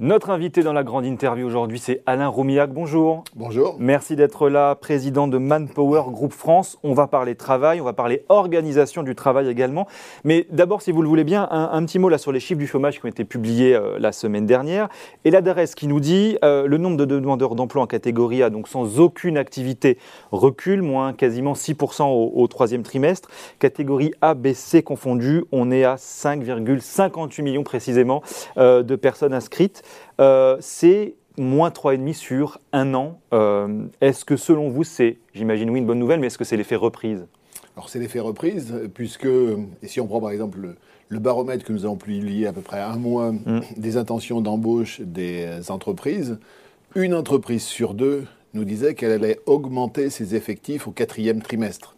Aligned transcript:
Notre 0.00 0.30
invité 0.30 0.62
dans 0.62 0.72
la 0.72 0.84
grande 0.84 1.04
interview 1.04 1.44
aujourd'hui, 1.44 1.80
c'est 1.80 2.04
Alain 2.06 2.28
Roumiac. 2.28 2.72
Bonjour. 2.72 3.24
Bonjour. 3.34 3.74
Merci 3.80 4.14
d'être 4.14 4.48
là, 4.48 4.76
président 4.76 5.26
de 5.26 5.38
Manpower 5.38 6.12
Group 6.12 6.32
France. 6.32 6.78
On 6.84 6.94
va 6.94 7.08
parler 7.08 7.34
travail, 7.34 7.80
on 7.80 7.84
va 7.84 7.94
parler 7.94 8.24
organisation 8.28 9.02
du 9.02 9.16
travail 9.16 9.48
également. 9.48 9.88
Mais 10.22 10.46
d'abord, 10.52 10.82
si 10.82 10.92
vous 10.92 11.02
le 11.02 11.08
voulez 11.08 11.24
bien, 11.24 11.48
un, 11.50 11.84
petit 11.84 11.98
mot 11.98 12.08
là 12.08 12.18
sur 12.18 12.30
les 12.30 12.38
chiffres 12.38 12.60
du 12.60 12.68
chômage 12.68 13.00
qui 13.00 13.06
ont 13.06 13.08
été 13.08 13.24
publiés 13.24 13.74
euh, 13.74 13.98
la 13.98 14.12
semaine 14.12 14.46
dernière. 14.46 14.88
Et 15.24 15.32
l'adresse 15.32 15.74
qui 15.74 15.88
nous 15.88 15.98
dit 15.98 16.38
euh, 16.44 16.68
le 16.68 16.78
nombre 16.78 16.96
de 16.96 17.04
demandeurs 17.04 17.56
d'emploi 17.56 17.82
en 17.82 17.88
catégorie 17.88 18.44
A, 18.44 18.50
donc 18.50 18.68
sans 18.68 19.00
aucune 19.00 19.36
activité, 19.36 19.98
recule, 20.30 20.80
moins 20.80 21.12
quasiment 21.12 21.54
6% 21.54 22.04
au, 22.04 22.46
troisième 22.46 22.84
trimestre. 22.84 23.28
Catégorie 23.58 24.12
A, 24.20 24.34
B, 24.34 24.52
C 24.52 24.84
confondue, 24.84 25.42
on 25.50 25.72
est 25.72 25.82
à 25.82 25.96
5,58 25.96 27.42
millions 27.42 27.64
précisément 27.64 28.22
euh, 28.58 28.84
de 28.84 28.94
personnes 28.94 29.34
inscrites. 29.34 29.82
Euh, 30.20 30.56
c'est 30.60 31.14
moins 31.36 31.70
3,5 31.70 32.14
sur 32.14 32.58
un 32.72 32.94
an. 32.94 33.20
Euh, 33.32 33.86
est-ce 34.00 34.24
que 34.24 34.36
selon 34.36 34.68
vous, 34.68 34.84
c'est, 34.84 35.18
j'imagine 35.34 35.70
oui, 35.70 35.78
une 35.78 35.86
bonne 35.86 35.98
nouvelle, 35.98 36.20
mais 36.20 36.26
est-ce 36.26 36.38
que 36.38 36.44
c'est 36.44 36.56
l'effet 36.56 36.76
reprise? 36.76 37.26
Alors 37.76 37.88
c'est 37.88 38.00
l'effet 38.00 38.20
reprise, 38.20 38.74
puisque, 38.92 39.26
et 39.26 39.86
si 39.86 40.00
on 40.00 40.06
prend 40.06 40.20
par 40.20 40.30
exemple 40.30 40.74
le, 41.08 41.18
baromètre 41.20 41.64
que 41.64 41.72
nous 41.72 41.84
avons 41.84 41.96
publié 41.96 42.48
à 42.48 42.52
peu 42.52 42.60
près 42.60 42.80
un 42.80 42.96
mois 42.96 43.30
mm. 43.30 43.62
des 43.76 43.96
intentions 43.96 44.40
d'embauche 44.40 45.00
des 45.00 45.70
entreprises, 45.70 46.38
une 46.96 47.14
entreprise 47.14 47.62
sur 47.62 47.94
deux 47.94 48.24
nous 48.54 48.64
disait 48.64 48.94
qu'elle 48.94 49.12
allait 49.12 49.38
augmenter 49.46 50.10
ses 50.10 50.34
effectifs 50.34 50.88
au 50.88 50.90
quatrième 50.90 51.40
trimestre. 51.40 51.94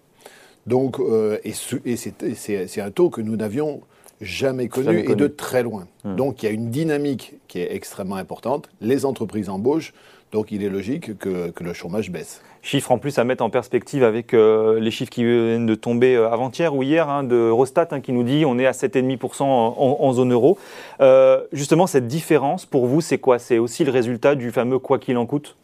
Donc, 0.66 0.98
euh, 1.00 1.38
et, 1.44 1.52
c'est 1.54 2.80
un 2.80 2.90
taux 2.90 3.10
que 3.10 3.20
nous 3.20 3.36
n'avions 3.36 3.80
jamais 4.20 4.68
connu, 4.68 5.10
et 5.10 5.14
de 5.14 5.26
très 5.26 5.62
loin. 5.62 5.86
Hmm. 6.04 6.16
Donc 6.16 6.42
il 6.42 6.46
y 6.46 6.48
a 6.48 6.52
une 6.52 6.70
dynamique 6.70 7.34
qui 7.48 7.60
est 7.60 7.74
extrêmement 7.74 8.16
importante. 8.16 8.68
Les 8.80 9.04
entreprises 9.04 9.48
embauchent, 9.48 9.92
donc 10.32 10.52
il 10.52 10.62
est 10.62 10.68
logique 10.68 11.18
que, 11.18 11.52
le 11.58 11.72
chômage 11.72 12.10
baisse. 12.10 12.42
Chiffres 12.62 12.92
en 12.92 12.98
plus 12.98 13.18
à 13.18 13.24
mettre 13.24 13.42
en 13.42 13.48
perspective 13.48 14.04
avec 14.04 14.34
euh, 14.34 14.78
les 14.78 14.90
chiffres 14.90 15.10
qui 15.10 15.24
viennent 15.24 15.64
de 15.64 15.74
tomber 15.74 16.14
euh, 16.14 16.28
avant-hier 16.28 16.74
ou 16.74 16.82
hier 16.82 17.08
hein, 17.08 17.24
de 17.24 17.48
Rostat 17.48 17.88
hein, 17.92 18.00
qui 18.00 18.12
nous 18.12 18.22
dit 18.22 18.44
on 18.44 18.58
est 18.58 18.66
à 18.66 18.72
7,5% 18.72 19.42
en, 19.42 19.96
en, 20.00 20.12
zone 20.12 20.32
euro. 20.32 20.58
Euh, 21.00 21.42
justement, 21.52 21.86
cette 21.86 22.06
différence 22.06 22.66
pour 22.66 22.86
vous, 22.86 23.00
c'est 23.00 23.16
quoi? 23.16 23.38
C'est 23.38 23.58
aussi 23.58 23.84
le 23.84 23.90
résultat 23.90 24.34
du 24.34 24.50
fameux 24.50 24.78
quoi 24.78 24.98
qu'il 24.98 25.16
en 25.16 25.24
coûte? 25.24 25.56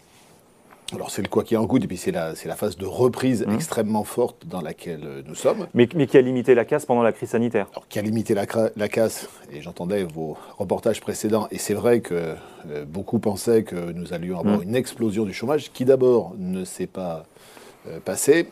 Alors 0.93 1.11
c'est 1.11 1.23
le 1.23 1.29
quoi 1.29 1.43
qu'il 1.43 1.59
en 1.59 1.67
coûte, 1.67 1.83
et 1.83 1.89
puis 1.89 1.97
c'est 1.97 2.13
la, 2.13 2.33
la, 2.45 2.57
phase 2.57 2.77
de 2.77 2.87
reprise 2.87 3.45
mmh. 3.47 3.55
extrêmement 3.55 4.05
forte 4.05 4.47
dans 4.47 4.61
laquelle 4.61 5.03
euh, 5.05 5.23
nous 5.27 5.35
sommes. 5.35 5.67
Mais, 5.75 5.89
mais, 5.97 6.07
qui 6.07 6.17
a 6.17 6.21
limité 6.21 6.55
la 6.55 6.65
casse 6.65 6.87
pendant 6.87 7.03
la 7.03 7.13
crise 7.13 7.31
sanitaire 7.31 7.67
Alors, 7.73 7.89
Qui 7.89 7.99
a 7.99 8.03
limité 8.03 8.35
la, 8.35 8.47
la 8.77 8.89
casse, 8.89 9.29
et 9.53 9.63
j'entendais 9.63 10.05
vos 10.05 10.37
reportages 10.59 11.01
précédents, 11.01 11.49
et 11.51 11.59
c'est 11.59 11.75
vrai 11.75 12.01
que 12.01 12.35
euh, 12.71 12.85
beaucoup 12.85 13.19
pensaient 13.19 13.65
que 13.65 13.93
nous 13.93 14.13
allions 14.13 14.39
avoir 14.39 14.59
mmh. 14.59 14.63
une 14.63 14.77
explosion 14.77 15.25
du 15.25 15.33
chômage, 15.33 15.73
qui 15.73 15.85
d'abord 15.85 16.35
ne 16.39 16.65
s'est 16.65 16.87
pas 16.87 17.25
euh, 17.89 17.99
passée, 17.99 18.49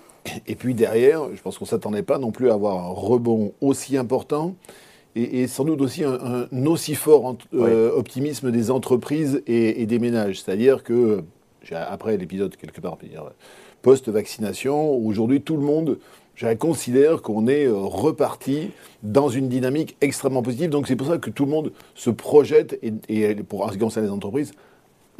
et 0.48 0.56
puis 0.56 0.74
derrière, 0.74 1.28
je 1.34 1.40
pense 1.40 1.58
qu'on 1.58 1.66
ne 1.66 1.70
s'attendait 1.70 2.02
pas 2.02 2.18
non 2.18 2.32
plus 2.32 2.50
à 2.50 2.54
avoir 2.54 2.84
un 2.84 2.88
rebond 2.88 3.52
aussi 3.60 3.96
important, 3.96 4.56
et, 5.16 5.46
sans 5.46 5.64
doute 5.64 5.80
aussi 5.80 6.02
un, 6.02 6.48
aussi 6.66 6.96
fort 6.96 7.36
optimisme 7.52 8.50
des 8.50 8.72
entreprises 8.72 9.44
et, 9.46 9.80
et 9.80 9.86
des 9.86 10.00
ménages. 10.00 10.42
C'est-à-dire 10.42 10.82
que 10.82 11.22
après 11.72 12.16
l'épisode 12.16 12.56
quelque 12.56 12.80
part, 12.80 12.98
post-vaccination, 13.82 14.94
aujourd'hui 14.96 15.42
tout 15.42 15.56
le 15.56 15.62
monde 15.62 15.98
je 16.34 16.52
considère 16.54 17.22
qu'on 17.22 17.46
est 17.46 17.66
euh, 17.66 17.74
reparti 17.76 18.70
dans 19.02 19.28
une 19.28 19.48
dynamique 19.48 19.96
extrêmement 20.00 20.42
positive. 20.42 20.70
Donc 20.70 20.88
c'est 20.88 20.96
pour 20.96 21.06
ça 21.06 21.18
que 21.18 21.30
tout 21.30 21.44
le 21.44 21.50
monde 21.50 21.72
se 21.94 22.10
projette 22.10 22.78
et, 23.08 23.34
pour 23.36 23.66
ce 23.68 23.74
qui 23.74 23.78
concerne 23.78 24.06
les 24.06 24.12
entreprises, 24.12 24.52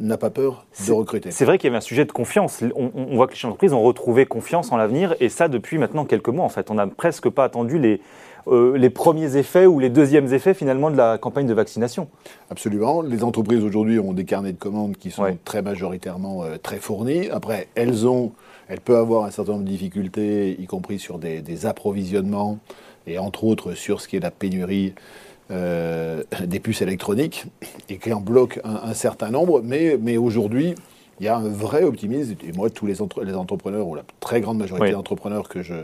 n'a 0.01 0.17
pas 0.17 0.29
peur 0.29 0.65
de 0.85 0.91
recruter. 0.91 1.31
C'est 1.31 1.45
vrai 1.45 1.57
qu'il 1.57 1.67
y 1.67 1.69
avait 1.69 1.77
un 1.77 1.81
sujet 1.81 2.03
de 2.03 2.11
confiance. 2.11 2.61
On, 2.75 3.15
voit 3.15 3.27
que 3.27 3.33
les 3.33 3.45
entreprises 3.45 3.71
ont 3.71 3.81
retrouvé 3.81 4.25
confiance 4.25 4.73
en 4.73 4.77
l'avenir 4.77 5.15
et 5.21 5.29
ça 5.29 5.47
depuis 5.47 5.77
maintenant 5.77 6.03
quelques 6.03 6.27
mois 6.27 6.43
en 6.43 6.49
fait. 6.49 6.69
On 6.69 6.73
n'a 6.73 6.87
presque 6.87 7.29
pas 7.29 7.45
attendu 7.45 7.79
les, 7.79 8.01
euh, 8.47 8.77
les 8.77 8.91
premiers 8.91 9.37
effets 9.37 9.65
ou 9.65 9.79
les 9.79 9.89
deuxièmes 9.89 10.31
effets 10.31 10.53
finalement 10.53 10.91
de 10.91 10.97
la 10.97 11.17
campagne 11.17 11.47
de 11.47 11.53
vaccination. 11.53 12.07
Absolument. 12.51 13.01
Les 13.01 13.23
entreprises 13.23 13.63
aujourd'hui 13.63 13.97
ont 13.99 14.13
des 14.13 14.25
carnets 14.25 14.53
de 14.53 14.57
commandes 14.57 14.97
qui 14.97 15.09
sont 15.09 15.37
très 15.43 15.63
majoritairement 15.63 16.43
euh, 16.43 16.57
très 16.61 16.77
fournis. 16.77 17.29
Après, 17.29 17.67
elles 17.73 18.07
ont, 18.07 18.33
elles 18.67 18.81
peuvent 18.81 18.99
avoir 18.99 19.23
un 19.23 19.31
certain 19.31 19.53
nombre 19.53 19.63
de 19.63 19.69
difficultés, 19.69 20.55
y 20.59 20.65
compris 20.67 20.99
sur 20.99 21.17
des, 21.17 21.65
approvisionnements 21.65 22.59
et 23.07 23.17
entre 23.17 23.45
autres 23.45 23.73
sur 23.73 24.01
ce 24.01 24.07
qui 24.07 24.17
est 24.17 24.19
la 24.19 24.31
pénurie 24.31 24.93
euh, 25.49 26.21
des 26.45 26.59
puces 26.59 26.83
électroniques 26.83 27.45
et 27.89 27.97
qui 27.97 28.13
en 28.13 28.21
bloque 28.21 28.59
un, 28.63 28.93
certain 28.93 29.31
nombre. 29.31 29.61
Mais, 29.63 29.97
mais 29.99 30.17
aujourd'hui, 30.17 30.75
il 31.19 31.25
y 31.25 31.29
a 31.29 31.37
un 31.37 31.47
vrai 31.47 31.83
optimisme. 31.83 32.35
Et 32.47 32.51
moi, 32.51 32.69
tous 32.69 32.85
les, 32.85 32.95
les 33.23 33.35
entrepreneurs, 33.35 33.87
ou 33.87 33.95
la 33.95 34.03
très 34.19 34.41
grande 34.41 34.57
majorité 34.57 34.91
d'entrepreneurs 34.91 35.49
que 35.49 35.61
je 35.61 35.75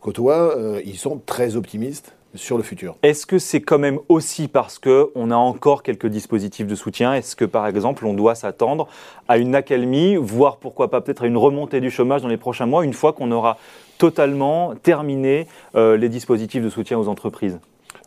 côtoie, 0.00 0.56
euh, 0.56 0.80
ils 0.84 0.98
sont 0.98 1.20
très 1.24 1.56
optimistes 1.56 2.14
sur 2.34 2.56
le 2.56 2.62
futur. 2.62 2.96
Est-ce 3.02 3.26
que 3.26 3.38
c'est 3.38 3.60
quand 3.60 3.78
même 3.78 3.98
aussi 4.08 4.48
parce 4.48 4.78
qu'on 4.78 5.30
a 5.30 5.36
encore 5.36 5.82
quelques 5.82 6.06
dispositifs 6.06 6.66
de 6.66 6.74
soutien? 6.74 7.14
Est-ce 7.14 7.36
que 7.36 7.44
par 7.44 7.66
exemple 7.66 8.06
on 8.06 8.14
doit 8.14 8.34
s'attendre 8.34 8.88
à 9.28 9.36
une 9.36 9.54
accalmie, 9.54 10.16
voire 10.16 10.56
pourquoi 10.56 10.90
pas 10.90 11.02
peut-être 11.02 11.24
à 11.24 11.26
une 11.26 11.36
remontée 11.36 11.80
du 11.80 11.90
chômage 11.90 12.22
dans 12.22 12.28
les 12.28 12.38
prochains 12.38 12.66
mois, 12.66 12.84
une 12.84 12.94
fois 12.94 13.12
qu'on 13.12 13.30
aura 13.32 13.58
totalement 13.98 14.74
terminé 14.82 15.46
euh, 15.74 15.96
les 15.98 16.08
dispositifs 16.08 16.62
de 16.62 16.70
soutien 16.70 16.98
aux 16.98 17.08
entreprises? 17.08 17.58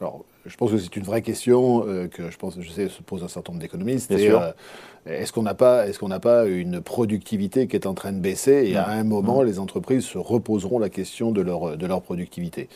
Alors, 0.02 0.25
je 0.45 0.56
pense 0.57 0.72
que 0.72 0.78
c'est 0.78 0.95
une 0.95 1.03
vraie 1.03 1.22
question 1.22 1.85
euh, 1.88 2.07
que 2.07 2.29
je 2.29 2.38
pense, 2.38 2.59
je 2.59 2.69
sais, 2.69 2.88
se 2.88 3.01
pose 3.01 3.23
un 3.23 3.28
certain 3.28 3.51
nombre 3.51 3.61
d'économistes. 3.61 4.11
Euh, 4.11 4.51
est-ce 5.06 5.31
qu'on 5.31 5.44
n'a 5.44 5.53
pas, 5.53 5.88
est-ce 5.88 6.00
qu'on 6.00 6.07
n'a 6.07 6.19
pas 6.19 6.45
une 6.45 6.81
productivité 6.81 7.67
qui 7.67 7.75
est 7.75 7.88
en 7.88 7.94
train 7.94 8.11
de 8.11 8.19
baisser 8.19 8.67
et 8.67 8.75
à 8.75 8.89
un 8.89 9.03
moment, 9.03 9.44
les 9.44 9.59
entreprises 9.59 10.06
se 10.06 10.17
reposeront 10.17 10.79
la 10.79 10.89
question 10.89 11.31
de 11.31 11.41
leur 11.41 11.78
de 11.78 11.85
leur 11.85 12.01
productivité. 12.01 12.69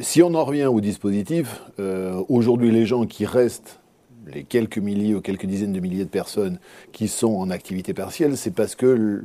Si 0.00 0.22
on 0.22 0.34
en 0.34 0.44
revient 0.44 0.66
au 0.66 0.80
dispositif, 0.80 1.62
euh, 1.78 2.22
aujourd'hui, 2.28 2.70
les 2.70 2.86
gens 2.86 3.06
qui 3.06 3.24
restent 3.24 3.80
les 4.26 4.42
quelques 4.42 4.78
milliers 4.78 5.14
ou 5.14 5.20
quelques 5.20 5.46
dizaines 5.46 5.72
de 5.72 5.80
milliers 5.80 6.04
de 6.04 6.10
personnes 6.10 6.58
qui 6.92 7.06
sont 7.06 7.34
en 7.36 7.50
activité 7.50 7.94
partielle, 7.94 8.36
c'est 8.36 8.50
parce 8.50 8.74
que 8.74 9.24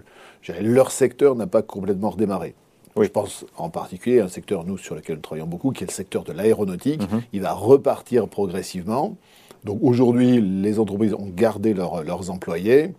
leur 0.61 0.91
secteur 0.91 1.35
n'a 1.35 1.47
pas 1.47 1.63
complètement 1.63 2.11
redémarré. 2.11 2.53
Je 2.99 3.07
pense 3.07 3.45
en 3.57 3.69
particulier 3.69 4.19
à 4.19 4.25
un 4.25 4.27
secteur, 4.27 4.65
nous, 4.65 4.77
sur 4.77 4.95
lequel 4.95 5.15
nous 5.15 5.21
travaillons 5.21 5.47
beaucoup, 5.47 5.71
qui 5.71 5.83
est 5.83 5.87
le 5.87 5.93
secteur 5.93 6.23
de 6.23 6.33
l'aéronautique. 6.33 7.01
Mhm. 7.01 7.21
Il 7.33 7.41
va 7.41 7.53
repartir 7.53 8.27
progressivement. 8.27 9.15
Donc 9.63 9.79
aujourd'hui, 9.81 10.41
les 10.41 10.79
entreprises 10.79 11.13
ont 11.13 11.29
gardé 11.33 11.73
leurs 11.73 12.31
employés. 12.31 12.93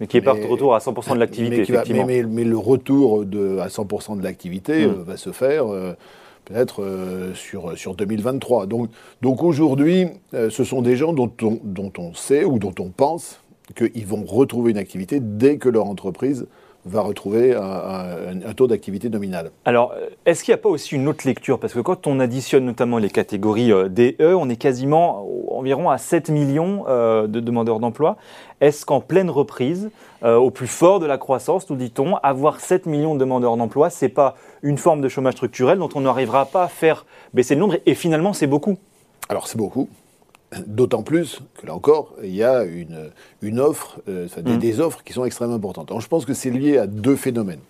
Mais 0.00 0.06
qui 0.06 0.18
est 0.18 0.22
pas 0.22 0.34
de 0.34 0.46
retour 0.46 0.74
à 0.74 0.78
100% 0.78 1.14
de 1.14 1.18
l'activité, 1.18 1.60
effectivement. 1.60 2.06
Mais, 2.06 2.22
mais, 2.22 2.44
le 2.44 2.56
retour 2.56 3.24
de, 3.24 3.58
à 3.58 3.68
100% 3.68 4.18
de 4.18 4.22
l'activité 4.22 4.86
mhm. 4.86 4.92
euh, 4.92 5.02
va 5.02 5.16
se 5.16 5.32
faire 5.32 5.66
euh, 5.66 5.94
peut-être 6.44 6.82
euh, 6.82 7.34
sur, 7.34 7.76
sur 7.76 7.94
2023. 7.96 8.66
Donc, 8.66 8.90
donc 9.20 9.42
aujourd'hui, 9.42 10.06
ce 10.32 10.64
sont 10.64 10.80
des 10.80 10.96
gens 10.96 11.12
dont 11.12 11.32
on, 11.42 11.58
dont 11.64 11.92
on 11.98 12.14
sait 12.14 12.44
ou 12.44 12.58
dont 12.58 12.74
on 12.78 12.90
pense 12.90 13.40
qu'ils 13.74 14.06
vont 14.06 14.24
retrouver 14.24 14.70
une 14.70 14.78
activité 14.78 15.18
dès 15.20 15.58
que 15.58 15.68
leur 15.68 15.86
entreprise 15.86 16.46
va 16.86 17.00
retrouver 17.00 17.54
un, 17.54 18.52
taux 18.54 18.66
d'activité 18.66 19.08
nominal. 19.08 19.50
Alors, 19.64 19.94
est-ce 20.24 20.44
qu'il 20.44 20.52
n'y 20.52 20.58
a 20.58 20.62
pas 20.62 20.68
aussi 20.68 20.94
une 20.94 21.08
autre 21.08 21.26
lecture? 21.26 21.58
Parce 21.58 21.74
que 21.74 21.80
quand 21.80 22.06
on 22.06 22.20
additionne 22.20 22.64
notamment 22.64 22.98
les 22.98 23.10
catégories 23.10 23.72
euh, 23.72 23.88
DE, 23.88 24.34
on 24.34 24.48
est 24.48 24.56
quasiment 24.56 25.26
environ 25.50 25.90
à 25.90 25.98
7 25.98 26.30
millions 26.30 26.84
euh, 26.88 27.26
de 27.26 27.40
demandeurs 27.40 27.80
d'emploi. 27.80 28.16
Est-ce 28.60 28.86
qu'en 28.86 29.00
pleine 29.00 29.30
reprise, 29.30 29.90
euh, 30.22 30.36
au 30.36 30.50
plus 30.50 30.66
fort 30.66 31.00
de 31.00 31.06
la 31.06 31.18
croissance, 31.18 31.68
nous 31.68 31.76
dit-on, 31.76 32.16
avoir 32.16 32.60
7 32.60 32.86
millions 32.86 33.14
de 33.14 33.20
demandeurs 33.20 33.56
d'emploi, 33.56 33.90
ce 33.90 34.04
n'est 34.04 34.10
pas 34.10 34.36
une 34.62 34.78
forme 34.78 35.00
de 35.00 35.08
chômage 35.08 35.34
structurel 35.34 35.78
dont 35.78 35.90
on 35.94 36.00
n'arrivera 36.00 36.46
pas 36.46 36.64
à 36.64 36.68
faire 36.68 37.04
baisser 37.34 37.54
le 37.54 37.60
nombre? 37.60 37.76
Et 37.84 37.94
finalement, 37.94 38.32
c'est 38.32 38.46
beaucoup. 38.46 38.78
Alors, 39.28 39.48
c'est 39.48 39.58
beaucoup. 39.58 39.88
D'autant 40.66 41.02
plus 41.02 41.40
que 41.60 41.66
là 41.66 41.74
encore, 41.74 42.14
il 42.22 42.34
y 42.34 42.44
a 42.44 42.62
une, 42.62 43.10
une 43.42 43.58
offre, 43.58 44.00
euh, 44.08 44.28
mm. 44.36 44.58
des, 44.58 44.80
offres 44.80 45.02
qui 45.02 45.12
sont 45.12 45.24
extrêmement 45.24 45.56
importantes. 45.56 45.92
je 45.98 46.06
pense 46.06 46.24
que 46.24 46.34
c'est 46.34 46.50
lié 46.50 46.78
à 46.78 46.86
deux 46.86 47.16
phénomènes. 47.16 47.60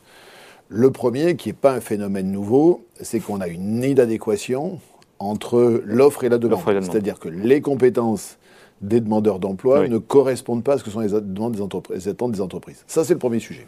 Le 0.68 0.90
premier, 0.90 1.36
qui 1.36 1.48
n'est 1.48 1.54
pas 1.54 1.72
un 1.72 1.80
phénomène 1.80 2.30
nouveau, 2.30 2.84
c'est 3.00 3.20
qu'on 3.20 3.40
a 3.40 3.48
une 3.48 3.82
inadéquation 3.82 4.80
entre 5.18 5.82
l'offre 5.84 6.24
et 6.24 6.28
la 6.28 6.38
demande. 6.38 6.60
C'est-à-dire 6.82 7.18
que 7.18 7.28
les 7.28 7.60
compétences 7.60 8.36
des 8.82 9.00
demandeurs 9.00 9.38
d'emploi 9.38 9.88
ne 9.88 9.98
correspondent 9.98 10.64
pas 10.64 10.74
à 10.74 10.78
ce 10.78 10.84
que 10.84 10.90
sont 10.90 11.00
les 11.00 11.08
demandes 11.08 11.54
des 11.54 11.62
entreprises, 11.62 12.08
attentes 12.08 12.32
des 12.32 12.40
entreprises. 12.40 12.84
Ça, 12.86 13.04
c'est 13.04 13.14
le 13.14 13.18
premier 13.18 13.38
sujet. 13.38 13.66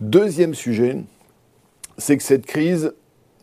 Deuxième 0.00 0.54
sujet, 0.54 0.98
c'est 1.98 2.16
que 2.16 2.22
cette 2.22 2.46
crise 2.46 2.92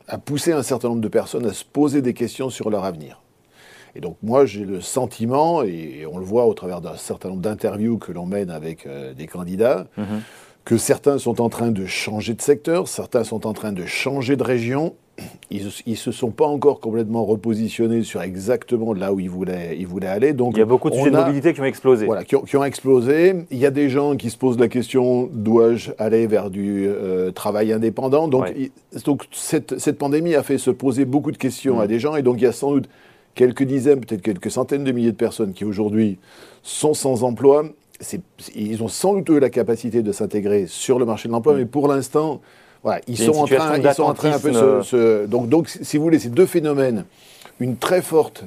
a 0.07 0.17
poussé 0.17 0.51
un 0.51 0.63
certain 0.63 0.89
nombre 0.89 1.01
de 1.01 1.07
personnes 1.07 1.45
à 1.45 1.53
se 1.53 1.65
poser 1.65 2.01
des 2.01 2.13
questions 2.13 2.49
sur 2.49 2.69
leur 2.69 2.83
avenir. 2.83 3.22
Et 3.95 4.01
donc 4.01 4.17
moi, 4.23 4.45
j'ai 4.45 4.65
le 4.65 4.81
sentiment, 4.81 5.63
et 5.63 6.05
on 6.11 6.17
le 6.17 6.25
voit 6.25 6.45
au 6.45 6.53
travers 6.53 6.81
d'un 6.81 6.97
certain 6.97 7.29
nombre 7.29 7.41
d'interviews 7.41 7.97
que 7.97 8.11
l'on 8.11 8.25
mène 8.25 8.49
avec 8.49 8.85
euh, 8.85 9.13
des 9.13 9.27
candidats, 9.27 9.87
mhm. 9.97 10.21
que 10.65 10.77
certains 10.77 11.17
sont 11.17 11.41
en 11.41 11.49
train 11.49 11.71
de 11.71 11.85
changer 11.85 12.33
de 12.33 12.41
secteur, 12.41 12.87
certains 12.87 13.23
sont 13.23 13.45
en 13.45 13.53
train 13.53 13.71
de 13.71 13.85
changer 13.85 14.35
de 14.35 14.43
région, 14.43 14.95
ils 15.51 15.65
ne 15.85 15.95
se 15.95 16.11
sont 16.11 16.31
pas 16.31 16.47
encore 16.47 16.79
complètement 16.79 17.23
repositionnés 17.23 18.01
sur 18.01 18.23
exactement 18.23 18.93
là 18.93 19.13
où 19.13 19.19
ils 19.19 19.29
voulaient, 19.29 19.77
ils 19.77 19.85
voulaient 19.85 20.07
aller. 20.07 20.33
Donc, 20.33 20.55
il 20.55 20.59
y 20.59 20.63
a 20.63 20.65
beaucoup 20.65 20.89
de 20.89 20.95
sujets 20.95 21.11
de 21.11 21.15
mobilité 21.15 21.53
qui 21.53 21.61
ont 21.61 21.65
explosé. 21.65 22.07
Voilà, 22.07 22.23
qui 22.23 22.35
ont, 22.35 22.63
explosé. 22.63 23.45
Il 23.51 23.59
y 23.59 23.65
a 23.67 23.71
des 23.71 23.89
gens 23.89 24.15
qui 24.15 24.31
se 24.31 24.37
posent 24.37 24.57
la 24.57 24.69
question 24.69 25.29
dois-je 25.31 25.91
aller 25.99 26.25
vers 26.25 26.49
du 26.49 26.87
euh, 26.87 27.31
travail 27.31 27.71
indépendant? 27.71 28.27
Donc, 28.27 28.51
donc 29.05 29.27
cette, 29.31 29.77
cette, 29.77 29.99
pandémie 29.99 30.33
a 30.33 30.41
fait 30.41 30.57
se 30.57 30.71
poser 30.71 31.05
beaucoup 31.05 31.31
de 31.31 31.37
questions 31.37 31.79
à 31.79 31.85
mm. 31.85 31.87
des 31.87 31.99
gens. 31.99 32.15
Et 32.15 32.23
donc, 32.23 32.37
il 32.39 32.43
y 32.43 32.47
a 32.47 32.51
sans 32.51 32.71
doute 32.71 32.89
quelques 33.35 33.63
dizaines, 33.63 33.99
peut-être 33.99 34.21
quelques 34.21 34.51
centaines 34.51 34.83
de 34.83 34.91
milliers 34.91 35.11
de 35.11 35.17
personnes 35.17 35.53
qui 35.53 35.65
aujourd'hui 35.65 36.17
sont 36.61 36.93
sans 36.93 37.23
emploi. 37.23 37.65
Ils 38.55 38.83
ont 38.83 38.87
sans 38.87 39.13
doute 39.13 39.29
eu 39.29 39.39
la 39.39 39.49
capacité 39.49 40.01
de 40.01 40.11
s'intégrer 40.11 40.65
sur 40.67 40.99
le 40.99 41.05
marché 41.05 41.27
de 41.27 41.33
l'emploi, 41.33 41.53
mm. 41.53 41.57
mais 41.57 41.65
pour 41.65 41.87
l'instant, 41.87 42.41
voilà, 42.83 43.01
ils, 43.07 43.17
sont 43.17 43.31
en 43.31 43.45
train, 43.45 43.77
ils 43.77 43.93
sont 43.93 44.03
en 44.03 44.13
train 44.13 44.33
un 44.33 44.39
peu 44.39 44.51
se, 44.83 45.25
donc, 45.25 45.47
donc, 45.47 45.69
si 45.69 45.97
vous 45.97 46.03
voulez, 46.03 46.19
ces 46.19 46.29
deux 46.29 46.45
phénomènes, 46.45 47.05
une 47.59 47.77
très 47.77 48.01
forte 48.01 48.43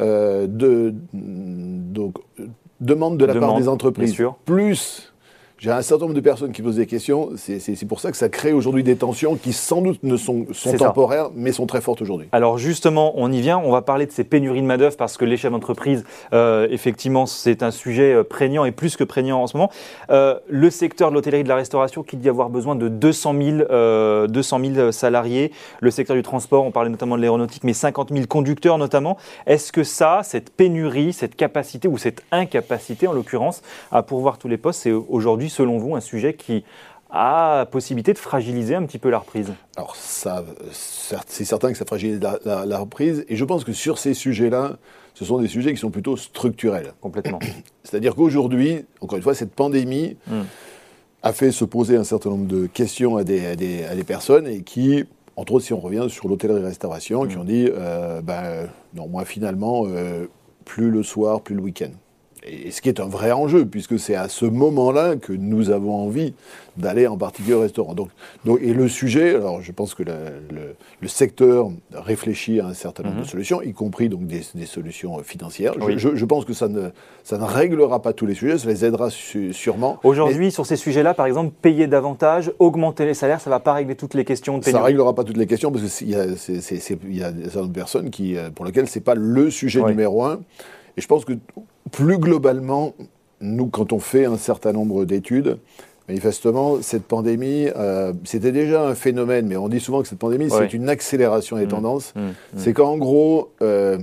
euh, 0.00 0.46
de, 0.48 0.94
donc, 1.12 2.16
demande 2.80 3.18
de 3.18 3.24
la 3.24 3.34
part 3.34 3.56
des 3.56 3.68
entreprises, 3.68 4.16
plus 4.44 5.12
j'ai 5.58 5.70
un 5.70 5.82
certain 5.82 6.04
nombre 6.04 6.14
de 6.14 6.20
personnes 6.20 6.52
qui 6.52 6.62
posent 6.62 6.76
des 6.76 6.86
questions. 6.86 7.30
C'est 7.36 7.86
pour 7.86 8.00
ça 8.00 8.10
que 8.10 8.16
ça 8.16 8.28
crée 8.28 8.52
aujourd'hui 8.52 8.82
des 8.82 8.96
tensions 8.96 9.36
qui 9.36 9.52
sans 9.52 9.80
doute 9.82 10.02
ne 10.02 10.16
sont, 10.16 10.46
sont 10.52 10.76
temporaires, 10.76 11.30
mais 11.34 11.52
sont 11.52 11.66
très 11.66 11.80
fortes 11.80 12.02
aujourd'hui. 12.02 12.28
Alors 12.32 12.58
justement, 12.58 13.12
on 13.16 13.30
y 13.32 13.40
vient. 13.40 13.58
On 13.58 13.70
va 13.70 13.80
parler 13.80 14.06
de 14.06 14.12
ces 14.12 14.24
pénuries 14.24 14.60
de 14.60 14.66
main-d'œuvre 14.66 14.96
parce 14.96 15.16
que 15.16 15.24
les 15.24 15.36
chefs 15.36 15.52
d'entreprise, 15.52 16.04
euh, 16.32 16.66
effectivement, 16.70 17.26
c'est 17.26 17.62
un 17.62 17.70
sujet 17.70 18.12
euh, 18.12 18.24
prégnant 18.24 18.64
et 18.64 18.72
plus 18.72 18.96
que 18.96 19.04
prégnant 19.04 19.42
en 19.42 19.46
ce 19.46 19.56
moment. 19.56 19.70
Euh, 20.10 20.38
le 20.48 20.70
secteur 20.70 21.10
de 21.10 21.14
l'hôtellerie 21.14 21.40
et 21.40 21.44
de 21.44 21.48
la 21.48 21.56
restauration 21.56 22.02
qui 22.02 22.16
dit 22.16 22.28
avoir 22.28 22.50
besoin 22.50 22.74
de 22.74 22.88
200 22.88 23.34
000, 23.40 24.26
200 24.26 24.60
000 24.74 24.92
salariés. 24.92 25.52
Le 25.80 25.90
secteur 25.90 26.16
du 26.16 26.22
transport, 26.22 26.64
on 26.64 26.72
parlait 26.72 26.90
notamment 26.90 27.16
de 27.16 27.20
l'aéronautique, 27.20 27.64
mais 27.64 27.74
50 27.74 28.12
000 28.12 28.26
conducteurs 28.26 28.76
notamment. 28.76 29.16
Est-ce 29.46 29.72
que 29.72 29.84
ça, 29.84 30.20
cette 30.24 30.50
pénurie, 30.50 31.12
cette 31.12 31.36
capacité 31.36 31.88
ou 31.88 31.96
cette 31.96 32.22
incapacité 32.32 33.06
en 33.06 33.12
l'occurrence 33.12 33.62
à 33.92 34.02
pourvoir 34.02 34.38
tous 34.38 34.48
les 34.48 34.58
postes, 34.58 34.80
c'est 34.82 34.92
aujourd'hui 34.92 35.48
selon 35.54 35.78
vous, 35.78 35.94
un 35.94 36.00
sujet 36.00 36.34
qui 36.34 36.64
a 37.10 37.66
possibilité 37.66 38.12
de 38.12 38.18
fragiliser 38.18 38.74
un 38.74 38.84
petit 38.84 38.98
peu 38.98 39.08
la 39.08 39.18
reprise 39.18 39.52
Alors, 39.76 39.94
ça, 39.94 40.44
c'est 40.72 41.44
certain 41.44 41.70
que 41.70 41.78
ça 41.78 41.84
fragilise 41.84 42.20
la, 42.44 42.78
reprise. 42.78 43.24
Et 43.28 43.36
je 43.36 43.44
pense 43.44 43.62
que 43.62 43.72
sur 43.72 43.98
ces 43.98 44.14
sujets-là, 44.14 44.76
ce 45.14 45.24
sont 45.24 45.38
des 45.38 45.46
sujets 45.46 45.72
qui 45.72 45.78
sont 45.78 45.90
plutôt 45.90 46.16
structurels. 46.16 46.92
Complètement. 47.00 47.38
C'est-à-dire 47.84 48.16
qu'aujourd'hui, 48.16 48.84
encore 49.00 49.16
une 49.16 49.22
fois, 49.22 49.34
cette 49.34 49.52
pandémie 49.52 50.16
hmm. 50.26 50.42
a 51.22 51.32
fait 51.32 51.52
se 51.52 51.64
poser 51.64 51.96
un 51.96 52.04
certain 52.04 52.30
nombre 52.30 52.48
de 52.48 52.66
questions 52.66 53.16
à 53.16 53.22
des, 53.22 53.54
des, 53.54 54.04
personnes 54.04 54.48
et 54.48 54.62
qui, 54.62 55.04
entre 55.36 55.52
autres, 55.52 55.66
si 55.66 55.72
on 55.72 55.80
revient 55.80 56.06
sur 56.08 56.26
l'hôtellerie-restauration, 56.26 57.28
qui 57.28 57.36
hmm. 57.36 57.40
ont 57.40 57.44
dit 57.44 57.70
euh, 57.72 58.22
ben, 58.22 58.68
non, 58.94 59.06
moi, 59.06 59.24
finalement, 59.24 59.84
euh, 59.86 60.26
plus 60.64 60.90
le 60.90 61.04
soir, 61.04 61.42
plus 61.42 61.54
le 61.54 61.62
week-end 61.62 61.92
et 62.46 62.70
ce 62.70 62.80
qui 62.80 62.88
est 62.88 63.00
un 63.00 63.06
vrai 63.06 63.32
enjeu, 63.32 63.64
puisque 63.64 63.98
c'est 63.98 64.14
à 64.14 64.28
ce 64.28 64.44
moment-là 64.44 65.16
que 65.16 65.32
nous 65.32 65.70
avons 65.70 65.94
envie 65.94 66.34
d'aller 66.76 67.06
en 67.06 67.16
particulier 67.16 67.54
au 67.54 67.60
restaurant. 67.60 67.94
Donc, 67.94 68.08
donc, 68.44 68.60
et 68.60 68.74
le 68.74 68.88
sujet, 68.88 69.36
alors 69.36 69.62
je 69.62 69.72
pense 69.72 69.94
que 69.94 70.02
le, 70.02 71.08
secteur 71.08 71.70
réfléchit 71.92 72.60
à 72.60 72.66
un 72.66 72.74
certain 72.74 73.04
nombre 73.04 73.16
de 73.16 73.20
mhm. 73.20 73.26
solutions, 73.28 73.62
y 73.62 73.72
compris 73.72 74.08
donc 74.08 74.26
des, 74.26 74.42
solutions 74.66 75.18
financières. 75.18 75.74
Je, 75.96 76.24
pense 76.24 76.44
que 76.44 76.52
ça 76.52 76.68
ne, 76.68 76.88
ça 77.22 77.38
ne 77.38 77.44
réglera 77.44 78.02
pas 78.02 78.12
tous 78.12 78.26
les 78.26 78.34
sujets, 78.34 78.58
ça 78.58 78.68
les 78.68 78.84
aidera 78.84 79.08
sûrement. 79.10 79.98
Aujourd'hui, 80.02 80.50
sur 80.50 80.66
ces 80.66 80.76
sujets-là, 80.76 81.14
par 81.14 81.26
exemple, 81.26 81.52
payer 81.62 81.86
davantage, 81.86 82.52
augmenter 82.58 83.06
les 83.06 83.14
salaires, 83.14 83.40
ça 83.40 83.50
ne 83.50 83.54
va 83.54 83.60
pas 83.60 83.74
régler 83.74 83.94
toutes 83.94 84.14
les 84.14 84.24
questions 84.24 84.58
de 84.58 84.64
Ça 84.64 84.72
ne 84.72 84.78
réglera 84.78 85.14
pas 85.14 85.24
toutes 85.24 85.36
les 85.36 85.46
questions, 85.46 85.70
parce 85.70 85.98
qu'il 85.98 86.10
y 86.10 86.16
a, 86.16 86.26
y 86.26 87.22
a 87.22 87.32
des 87.32 87.72
personnes 87.72 88.10
qui, 88.10 88.36
euh, 88.36 88.50
pour 88.50 88.64
lesquelles 88.64 88.88
ce 88.88 88.98
n'est 88.98 89.04
pas 89.04 89.14
le 89.14 89.50
sujet 89.50 89.82
numéro 89.82 90.24
un. 90.24 90.40
Et 90.96 91.00
je 91.00 91.06
pense 91.06 91.24
que 91.24 91.32
plus 91.94 92.18
globalement, 92.18 92.94
nous, 93.40 93.68
quand 93.68 93.92
on 93.92 94.00
fait 94.00 94.24
un 94.24 94.36
certain 94.36 94.72
nombre 94.72 95.04
d'études, 95.04 95.58
manifestement, 96.08 96.82
cette 96.82 97.04
pandémie, 97.04 97.68
euh, 97.76 98.12
c'était 98.24 98.52
déjà 98.52 98.86
un 98.86 98.94
phénomène, 98.94 99.46
mais 99.46 99.56
on 99.56 99.68
dit 99.68 99.80
souvent 99.80 100.02
que 100.02 100.08
cette 100.08 100.18
pandémie, 100.18 100.50
c'est 100.50 100.74
une 100.74 100.88
accélération 100.88 101.56
des 101.56 101.66
mmh. 101.66 101.68
tendances. 101.68 102.12
Mmh. 102.14 102.20
Mmh. 102.20 102.32
C'est 102.56 102.72
qu'en 102.72 102.96
gros, 102.98 103.52
euh, 103.62 103.98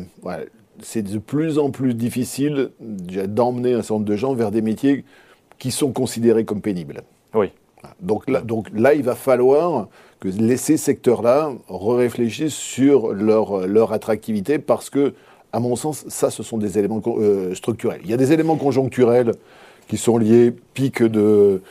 c'est 0.82 1.02
de 1.02 1.20
plus 1.20 1.60
en 1.60 1.70
plus 1.70 1.94
difficile 1.94 2.70
d'emmener 2.80 3.74
un 3.74 3.82
certain 3.82 3.96
nombre 3.96 4.06
de 4.06 4.16
gens 4.16 4.34
vers 4.34 4.52
des 4.52 4.62
métiers 4.62 5.04
qui 5.60 5.72
sont 5.72 5.92
considérés 5.92 6.46
comme 6.46 6.62
pénibles. 6.62 7.02
Oui. 7.34 7.52
Donc 8.00 8.30
là, 8.30 8.42
donc 8.42 8.68
là, 8.74 8.94
il 8.94 9.04
va 9.04 9.16
falloir 9.16 9.90
que 10.20 10.30
ces 10.56 10.78
secteurs-là 10.78 11.52
réfléchissent 11.68 12.54
sur 12.54 13.12
leur, 13.12 13.68
leur 13.68 13.92
attractivité 13.92 14.60
parce 14.60 14.90
que 14.90 15.14
à 15.54 15.60
mon 15.60 15.76
sens, 15.76 16.06
ça, 16.08 16.30
ce 16.30 16.44
sont 16.44 16.58
des 16.58 16.78
éléments 16.78 17.02
euh, 17.08 17.54
structurels. 17.56 18.02
Il 18.04 18.10
y 18.10 18.14
a 18.14 18.18
des 18.18 18.32
éléments 18.32 18.56
conjoncturels 18.56 19.34
qui 19.88 19.98
sont 19.98 20.18
liés, 20.18 20.54
pic 20.74 21.04
de 21.04 21.62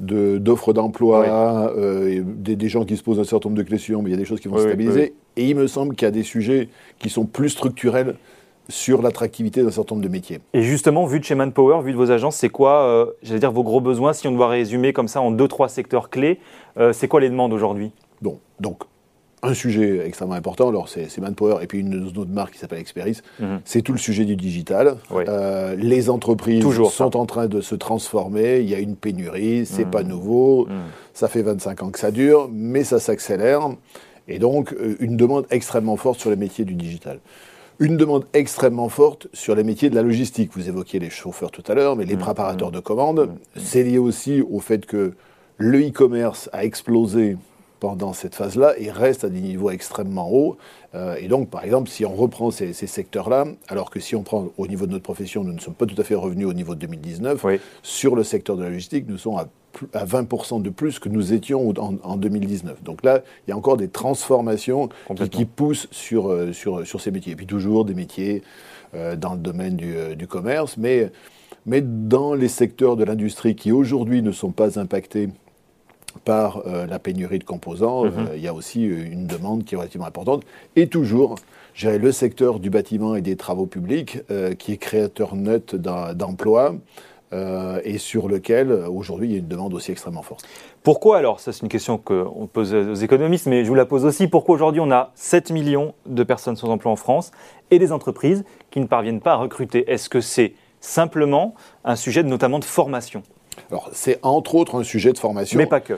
d'offres 0.00 0.72
d'emploi, 0.72 1.72
euh, 1.76 2.22
des, 2.24 2.68
gens 2.68 2.84
qui 2.84 2.96
se 2.96 3.02
posent 3.02 3.18
un 3.18 3.24
certain 3.24 3.48
nombre 3.48 3.60
de 3.60 3.68
questions, 3.68 4.00
mais 4.00 4.10
il 4.10 4.12
y 4.12 4.14
a 4.14 4.18
des 4.18 4.24
choses 4.24 4.38
qui 4.38 4.46
vont 4.46 4.56
se 4.56 4.62
stabiliser. 4.62 5.12
Et 5.36 5.48
il 5.48 5.56
me 5.56 5.66
semble 5.66 5.96
qu'il 5.96 6.06
y 6.06 6.08
a 6.08 6.12
des 6.12 6.22
sujets 6.22 6.68
qui 7.00 7.08
sont 7.08 7.24
plus 7.24 7.48
structurels 7.48 8.14
sur 8.68 9.02
l'attractivité 9.02 9.64
d'un 9.64 9.72
certain 9.72 9.96
nombre 9.96 10.06
de 10.06 10.12
métiers. 10.12 10.38
Et 10.52 10.62
justement, 10.62 11.04
vu 11.04 11.18
de 11.18 11.24
chez 11.24 11.34
Manpower, 11.34 11.82
vu 11.82 11.90
de 11.90 11.96
vos 11.96 12.12
agences, 12.12 12.36
c'est 12.36 12.48
quoi, 12.48 12.84
euh, 12.84 13.06
j'allais 13.24 13.40
dire, 13.40 13.50
vos 13.50 13.64
gros 13.64 13.80
besoins 13.80 14.12
Si 14.12 14.28
on 14.28 14.32
doit 14.32 14.46
résumer 14.46 14.92
comme 14.92 15.08
ça 15.08 15.20
en 15.20 15.32
deux, 15.32 15.48
trois 15.48 15.68
secteurs 15.68 16.10
clés, 16.10 16.38
c'est 16.92 17.08
quoi 17.08 17.20
les 17.20 17.28
demandes 17.28 17.52
aujourd'hui? 17.52 17.90
Bon, 18.22 18.38
donc 18.60 18.84
un 19.42 19.54
sujet 19.54 20.06
extrêmement 20.06 20.34
important, 20.34 20.68
alors 20.68 20.88
c'est 20.88 21.16
Manpower 21.18 21.62
et 21.62 21.66
puis 21.66 21.78
une 21.78 22.06
autre 22.06 22.30
marque 22.30 22.54
qui 22.54 22.58
s'appelle 22.58 22.80
Experis, 22.80 23.20
mhm. 23.38 23.60
c'est 23.64 23.82
tout 23.82 23.92
le 23.92 23.98
sujet 23.98 24.24
du 24.24 24.36
digital. 24.36 24.96
Euh, 25.12 25.76
les 25.76 26.10
entreprises 26.10 26.64
sont 26.90 27.16
en 27.16 27.26
train 27.26 27.46
de 27.46 27.60
se 27.60 27.74
transformer, 27.74 28.60
il 28.60 28.68
y 28.68 28.74
a 28.74 28.78
une 28.78 28.96
pénurie, 28.96 29.64
c'est 29.66 29.84
mhm. 29.84 29.90
pas 29.90 30.02
nouveau, 30.02 30.66
mhm. 30.66 30.74
ça 31.14 31.28
fait 31.28 31.42
25 31.42 31.82
ans 31.82 31.90
que 31.90 31.98
ça 31.98 32.10
dure, 32.10 32.48
mais 32.52 32.84
ça 32.84 32.98
s'accélère, 32.98 33.68
et 34.26 34.38
donc 34.38 34.72
euh, 34.72 34.96
une 35.00 35.16
demande 35.16 35.46
extrêmement 35.50 35.96
forte 35.96 36.20
sur 36.20 36.30
les 36.30 36.36
métiers 36.36 36.64
du 36.64 36.74
digital. 36.74 37.20
Une 37.80 37.96
demande 37.96 38.24
extrêmement 38.32 38.88
forte 38.88 39.28
sur 39.32 39.54
les 39.54 39.62
métiers 39.62 39.88
de 39.88 39.94
la 39.94 40.02
logistique. 40.02 40.50
Vous 40.56 40.68
évoquiez 40.68 40.98
les 40.98 41.10
chauffeurs 41.10 41.52
tout 41.52 41.62
à 41.68 41.74
l'heure, 41.74 41.94
mais 41.94 42.06
les 42.06 42.16
préparateurs 42.16 42.72
de 42.72 42.80
commandes, 42.80 43.30
c'est 43.54 43.84
lié 43.84 43.98
aussi 43.98 44.42
au 44.42 44.58
fait 44.58 44.84
que 44.84 45.12
le 45.58 45.86
e-commerce 45.86 46.50
a 46.52 46.64
explosé 46.64 47.36
pendant 47.80 48.12
cette 48.12 48.34
phase-là 48.34 48.74
et 48.78 48.90
reste 48.90 49.24
à 49.24 49.28
des 49.28 49.40
niveaux 49.40 49.70
extrêmement 49.70 50.30
hauts. 50.30 50.56
Euh, 50.94 51.16
et 51.20 51.28
donc, 51.28 51.50
par 51.50 51.64
exemple, 51.64 51.88
si 51.88 52.04
on 52.04 52.14
reprend 52.14 52.50
ces, 52.50 52.72
secteurs-là, 52.72 53.46
alors 53.68 53.90
que 53.90 54.00
si 54.00 54.16
on 54.16 54.22
prend 54.22 54.48
au 54.56 54.66
niveau 54.66 54.86
de 54.86 54.92
notre 54.92 55.04
profession, 55.04 55.44
nous 55.44 55.52
ne 55.52 55.60
sommes 55.60 55.74
pas 55.74 55.86
tout 55.86 56.00
à 56.00 56.04
fait 56.04 56.14
revenus 56.14 56.46
au 56.46 56.54
niveau 56.54 56.74
de 56.74 56.80
2019, 56.80 57.44
sur 57.82 58.16
le 58.16 58.24
secteur 58.24 58.56
de 58.56 58.64
la 58.64 58.70
logistique, 58.70 59.04
nous 59.08 59.18
sommes 59.18 59.36
à, 59.36 59.48
à 59.92 60.04
20% 60.04 60.62
de 60.62 60.70
plus 60.70 60.98
que 60.98 61.08
nous 61.08 61.32
étions 61.32 61.72
en, 61.78 62.16
2019. 62.16 62.82
Donc 62.82 63.04
là, 63.04 63.22
il 63.46 63.50
y 63.50 63.52
a 63.52 63.56
encore 63.56 63.76
des 63.76 63.88
transformations 63.88 64.88
qui, 65.30 65.44
poussent 65.44 65.88
sur, 65.90 66.30
euh, 66.30 66.52
sur, 66.52 66.86
sur 66.86 67.00
ces 67.00 67.10
métiers. 67.10 67.32
Et 67.32 67.36
puis 67.36 67.46
toujours 67.46 67.84
des 67.84 67.94
métiers 67.94 68.42
euh, 68.94 69.14
dans 69.16 69.34
le 69.34 69.40
domaine 69.40 69.76
du, 69.76 70.16
du 70.16 70.26
commerce, 70.26 70.76
mais, 70.78 71.10
mais 71.66 71.82
dans 71.82 72.34
les 72.34 72.48
secteurs 72.48 72.96
de 72.96 73.04
l'industrie 73.04 73.54
qui 73.54 73.72
aujourd'hui 73.72 74.22
ne 74.22 74.32
sont 74.32 74.52
pas 74.52 74.80
impactés 74.80 75.28
par 76.24 76.62
euh, 76.66 76.86
la 76.86 76.98
pénurie 76.98 77.38
de 77.38 77.44
composants, 77.44 78.04
mhm. 78.04 78.12
euh, 78.16 78.36
il 78.36 78.42
y 78.42 78.48
a 78.48 78.54
aussi 78.54 78.84
une 78.84 79.26
demande 79.26 79.64
qui 79.64 79.74
est 79.74 79.78
relativement 79.78 80.06
importante. 80.06 80.44
Et 80.76 80.86
toujours, 80.86 81.36
j'ai 81.74 81.98
le 81.98 82.12
secteur 82.12 82.60
du 82.60 82.70
bâtiment 82.70 83.14
et 83.14 83.22
des 83.22 83.36
travaux 83.36 83.66
publics, 83.66 84.18
euh, 84.30 84.54
qui 84.54 84.72
est 84.72 84.76
créateur 84.76 85.34
net 85.36 85.74
d'emplois. 85.74 86.74
et 87.84 87.98
sur 87.98 88.26
lequel 88.26 88.72
aujourd'hui 88.72 89.28
il 89.28 89.32
y 89.32 89.36
a 89.36 89.40
une 89.40 89.48
demande 89.48 89.74
aussi 89.74 89.92
extrêmement 89.92 90.22
forte. 90.22 90.48
Pourquoi 90.82 91.18
alors? 91.18 91.40
Ça 91.40 91.52
c'est 91.52 91.60
une 91.60 91.68
question 91.68 91.98
qu'on 91.98 92.48
pose 92.50 92.72
aux 92.72 92.94
économistes, 92.94 93.44
mais 93.44 93.64
je 93.64 93.68
vous 93.68 93.74
la 93.74 93.84
pose 93.84 94.06
aussi. 94.06 94.28
Pourquoi 94.28 94.54
aujourd'hui 94.54 94.80
on 94.80 94.90
a 94.90 95.10
7 95.14 95.50
millions 95.50 95.92
de 96.06 96.22
personnes 96.22 96.56
sans 96.56 96.70
emploi 96.70 96.90
en 96.90 96.96
France 96.96 97.30
et 97.70 97.78
des 97.78 97.92
entreprises 97.92 98.44
qui 98.70 98.80
ne 98.80 98.86
parviennent 98.86 99.20
pas 99.20 99.32
à 99.32 99.36
recruter? 99.36 99.90
Est-ce 99.90 100.08
que 100.08 100.22
c'est 100.22 100.54
simplement 100.80 101.54
un 101.84 101.96
sujet 101.96 102.22
notamment 102.22 102.60
de 102.60 102.64
formation? 102.64 103.22
Alors, 103.70 103.90
c'est 103.92 104.18
entre 104.22 104.54
autres 104.54 104.80
un 104.80 104.84
sujet 104.84 105.12
de 105.12 105.18
formation. 105.18 105.58
Mais 105.58 105.66
pas 105.66 105.80
que. 105.80 105.94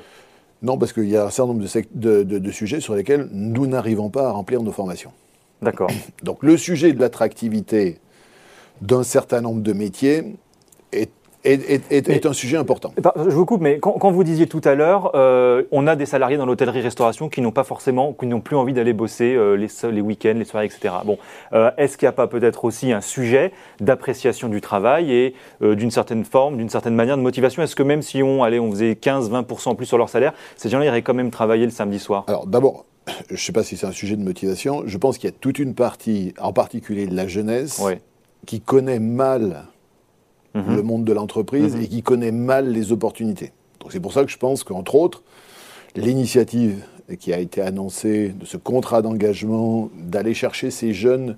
Non, 0.62 0.76
parce 0.76 0.92
qu'il 0.92 1.08
y 1.08 1.16
a 1.16 1.24
un 1.24 1.30
certain 1.30 1.54
nombre 1.54 1.64
de, 1.64 2.50
sujets 2.50 2.80
sur 2.80 2.94
lesquels 2.94 3.28
nous 3.32 3.66
n'arrivons 3.66 4.10
pas 4.10 4.28
à 4.28 4.30
remplir 4.30 4.62
nos 4.62 4.72
formations. 4.72 5.12
D'accord. 5.62 5.90
Donc, 6.22 6.42
le 6.42 6.56
sujet 6.56 6.92
de 6.92 7.00
l'attractivité 7.00 7.98
d'un 8.82 9.02
certain 9.02 9.40
nombre 9.40 9.62
de 9.62 9.72
métiers 9.72 10.36
est 11.44 11.90
est, 11.90 12.26
un 12.26 12.32
sujet 12.32 12.56
important. 12.56 12.92
Je 13.16 13.35
vous 13.35 13.47
coupe, 13.47 13.61
mais 13.61 13.78
quand, 13.78 14.11
vous 14.11 14.25
disiez 14.25 14.47
tout 14.47 14.61
à 14.64 14.75
l'heure, 14.75 15.12
euh, 15.14 15.62
on 15.70 15.87
a 15.87 15.97
des 15.97 16.06
salariés 16.06 16.37
dans 16.37 16.47
l'hôtellerie-restauration 16.47 17.28
qui 17.28 17.40
n'ont 17.40 17.52
pas 17.52 17.64
forcément, 17.64 18.12
qui 18.12 18.26
n'ont 18.26 18.40
plus 18.40 18.56
envie 18.56 18.73
d'aller 18.73 18.92
bosser 18.92 19.35
euh, 19.35 19.54
les, 19.54 19.68
les 19.90 20.00
week-ends, 20.00 20.35
les 20.37 20.44
soirées, 20.44 20.66
etc. 20.66 20.94
Bon, 21.04 21.18
euh, 21.52 21.70
est-ce 21.78 21.97
qu'il 21.97 22.06
n'y 22.06 22.11
a 22.11 22.12
pas 22.12 22.26
peut-être 22.26 22.64
aussi 22.64 22.92
un 22.92 23.00
sujet 23.00 23.52
d'appréciation 23.80 24.49
du 24.49 24.61
travail 24.61 25.12
et 25.12 25.35
d'une 25.61 25.90
certaine 25.90 26.25
forme, 26.25 26.56
d'une 26.56 26.68
certaine 26.68 26.94
manière 26.94 27.16
de 27.16 27.23
motivation? 27.23 27.62
Est-ce 27.62 27.76
que 27.76 27.82
même 27.82 28.02
si 28.02 28.23
on, 28.23 28.42
allait, 28.42 28.59
on 28.59 28.70
faisait 28.70 28.92
15-20% 28.92 29.76
plus 29.76 29.87
sur 29.87 29.99
leur 29.99 30.09
salaire, 30.09 30.32
ces 30.56 30.68
gens-là 30.68 30.87
iraient 30.87 31.02
quand 31.02 31.14
même 31.14 31.30
travailler 31.30 31.64
le 31.64 31.70
samedi 31.70 31.99
soir? 31.99 32.25
Alors 32.28 32.47
d'abord, 32.47 32.85
je 33.28 33.35
ne 33.35 33.38
sais 33.38 33.52
pas 33.52 33.62
si 33.62 33.76
c'est 33.76 33.87
un 33.87 33.92
sujet 33.92 34.16
de 34.16 34.23
motivation, 34.23 34.82
je 34.87 34.99
pense 34.99 35.18
qu'il 35.18 35.28
y 35.28 35.32
a 35.32 35.37
toute 35.38 35.59
une 35.59 35.75
partie, 35.75 36.35
en 36.40 36.52
particulier 36.52 37.06
de 37.06 37.14
la 37.14 37.26
jeunesse, 37.26 37.82
qui 38.47 38.61
connaît 38.61 39.00
mal 39.00 39.64
mhm. 40.54 40.76
le 40.76 40.83
monde 40.83 41.04
de 41.04 41.12
l'entreprise 41.12 41.75
mhm. 41.75 41.83
et 41.83 41.88
qui 41.88 42.02
connaît 42.02 42.33
mal 42.33 42.71
les 42.71 42.92
opportunités. 42.92 43.52
Donc 43.80 43.92
c'est 43.92 44.00
pour 44.00 44.12
ça 44.12 44.25
que 44.25 44.30
je 44.30 44.38
pense 44.38 44.64
qu'entre 44.64 44.95
autres, 44.95 45.23
l'initiative 45.97 46.85
qui 47.19 47.33
a 47.33 47.38
été 47.38 47.61
annoncée 47.61 48.28
de 48.28 48.45
ce 48.45 48.57
contrat 48.57 49.02
d'engagement, 49.02 49.90
d'aller 49.97 50.35
chercher 50.35 50.71
ces 50.71 50.92
jeunes 50.92 51.37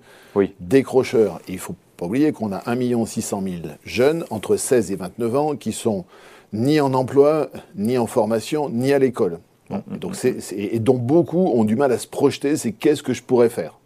décrocheurs, 0.61 1.41
il 1.49 1.55
ne 1.55 1.61
faut 1.61 1.75
pas 1.97 2.07
oublier 2.07 2.33
qu'on 2.33 2.53
a 2.53 2.63
1 2.67 3.07
600 3.07 3.43
000 3.43 3.57
jeunes 3.85 4.25
entre 4.31 4.57
16 4.57 4.93
et 4.93 4.97
29 4.97 5.37
ans 5.37 5.57
qui 5.57 5.73
sont 5.73 6.05
ni 6.53 6.81
en 6.81 6.93
emploi, 6.93 7.49
ni 7.77 7.97
en 7.97 8.07
formation, 8.07 8.69
ni 8.69 8.93
à 8.93 8.99
l'école. 8.99 9.39
Mm-hmm. 9.71 9.99
donc 9.99 10.17
et 10.55 10.79
dont 10.81 10.99
beaucoup 10.99 11.47
ont 11.47 11.65
du 11.65 11.77
mal 11.77 11.93
à 11.93 11.99
se 11.99 12.07
projeter, 12.07 12.57
c'est 12.57 12.73
qu'est-ce 12.73 13.03
que 13.03 13.15
je 13.15 13.23
pourrais 13.23 13.49
faire 13.49 13.79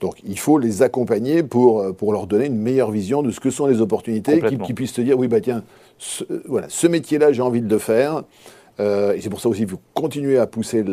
donc 0.00 0.16
il 0.24 0.38
faut 0.38 0.58
les 0.58 0.82
accompagner 0.82 1.42
pour, 1.42 1.80
euh, 1.80 1.92
pour 1.92 2.12
leur 2.12 2.26
donner 2.26 2.46
une 2.46 2.58
meilleure 2.58 2.90
vision 2.90 3.22
de 3.22 3.30
ce 3.30 3.40
que 3.40 3.50
sont 3.50 3.66
les 3.66 3.80
opportunités, 3.80 4.40
qu'ils 4.40 4.74
puissent 4.74 4.92
te 4.92 5.00
dire, 5.00 5.18
oui, 5.18 5.28
bah 5.28 5.40
tiens, 5.40 5.62
ce, 5.98 6.24
euh, 6.30 6.42
voilà, 6.46 6.66
ce 6.68 6.86
métier-là, 6.86 7.32
j'ai 7.32 7.42
envie 7.42 7.62
de 7.62 7.70
le 7.70 7.78
faire. 7.78 8.22
Euh, 8.80 9.14
et 9.14 9.20
c'est 9.20 9.30
pour 9.30 9.40
ça 9.40 9.48
aussi 9.48 9.60
qu'il 9.60 9.68
faut 9.68 9.80
continuer 9.94 10.36
à 10.38 10.46
pousser 10.48 10.84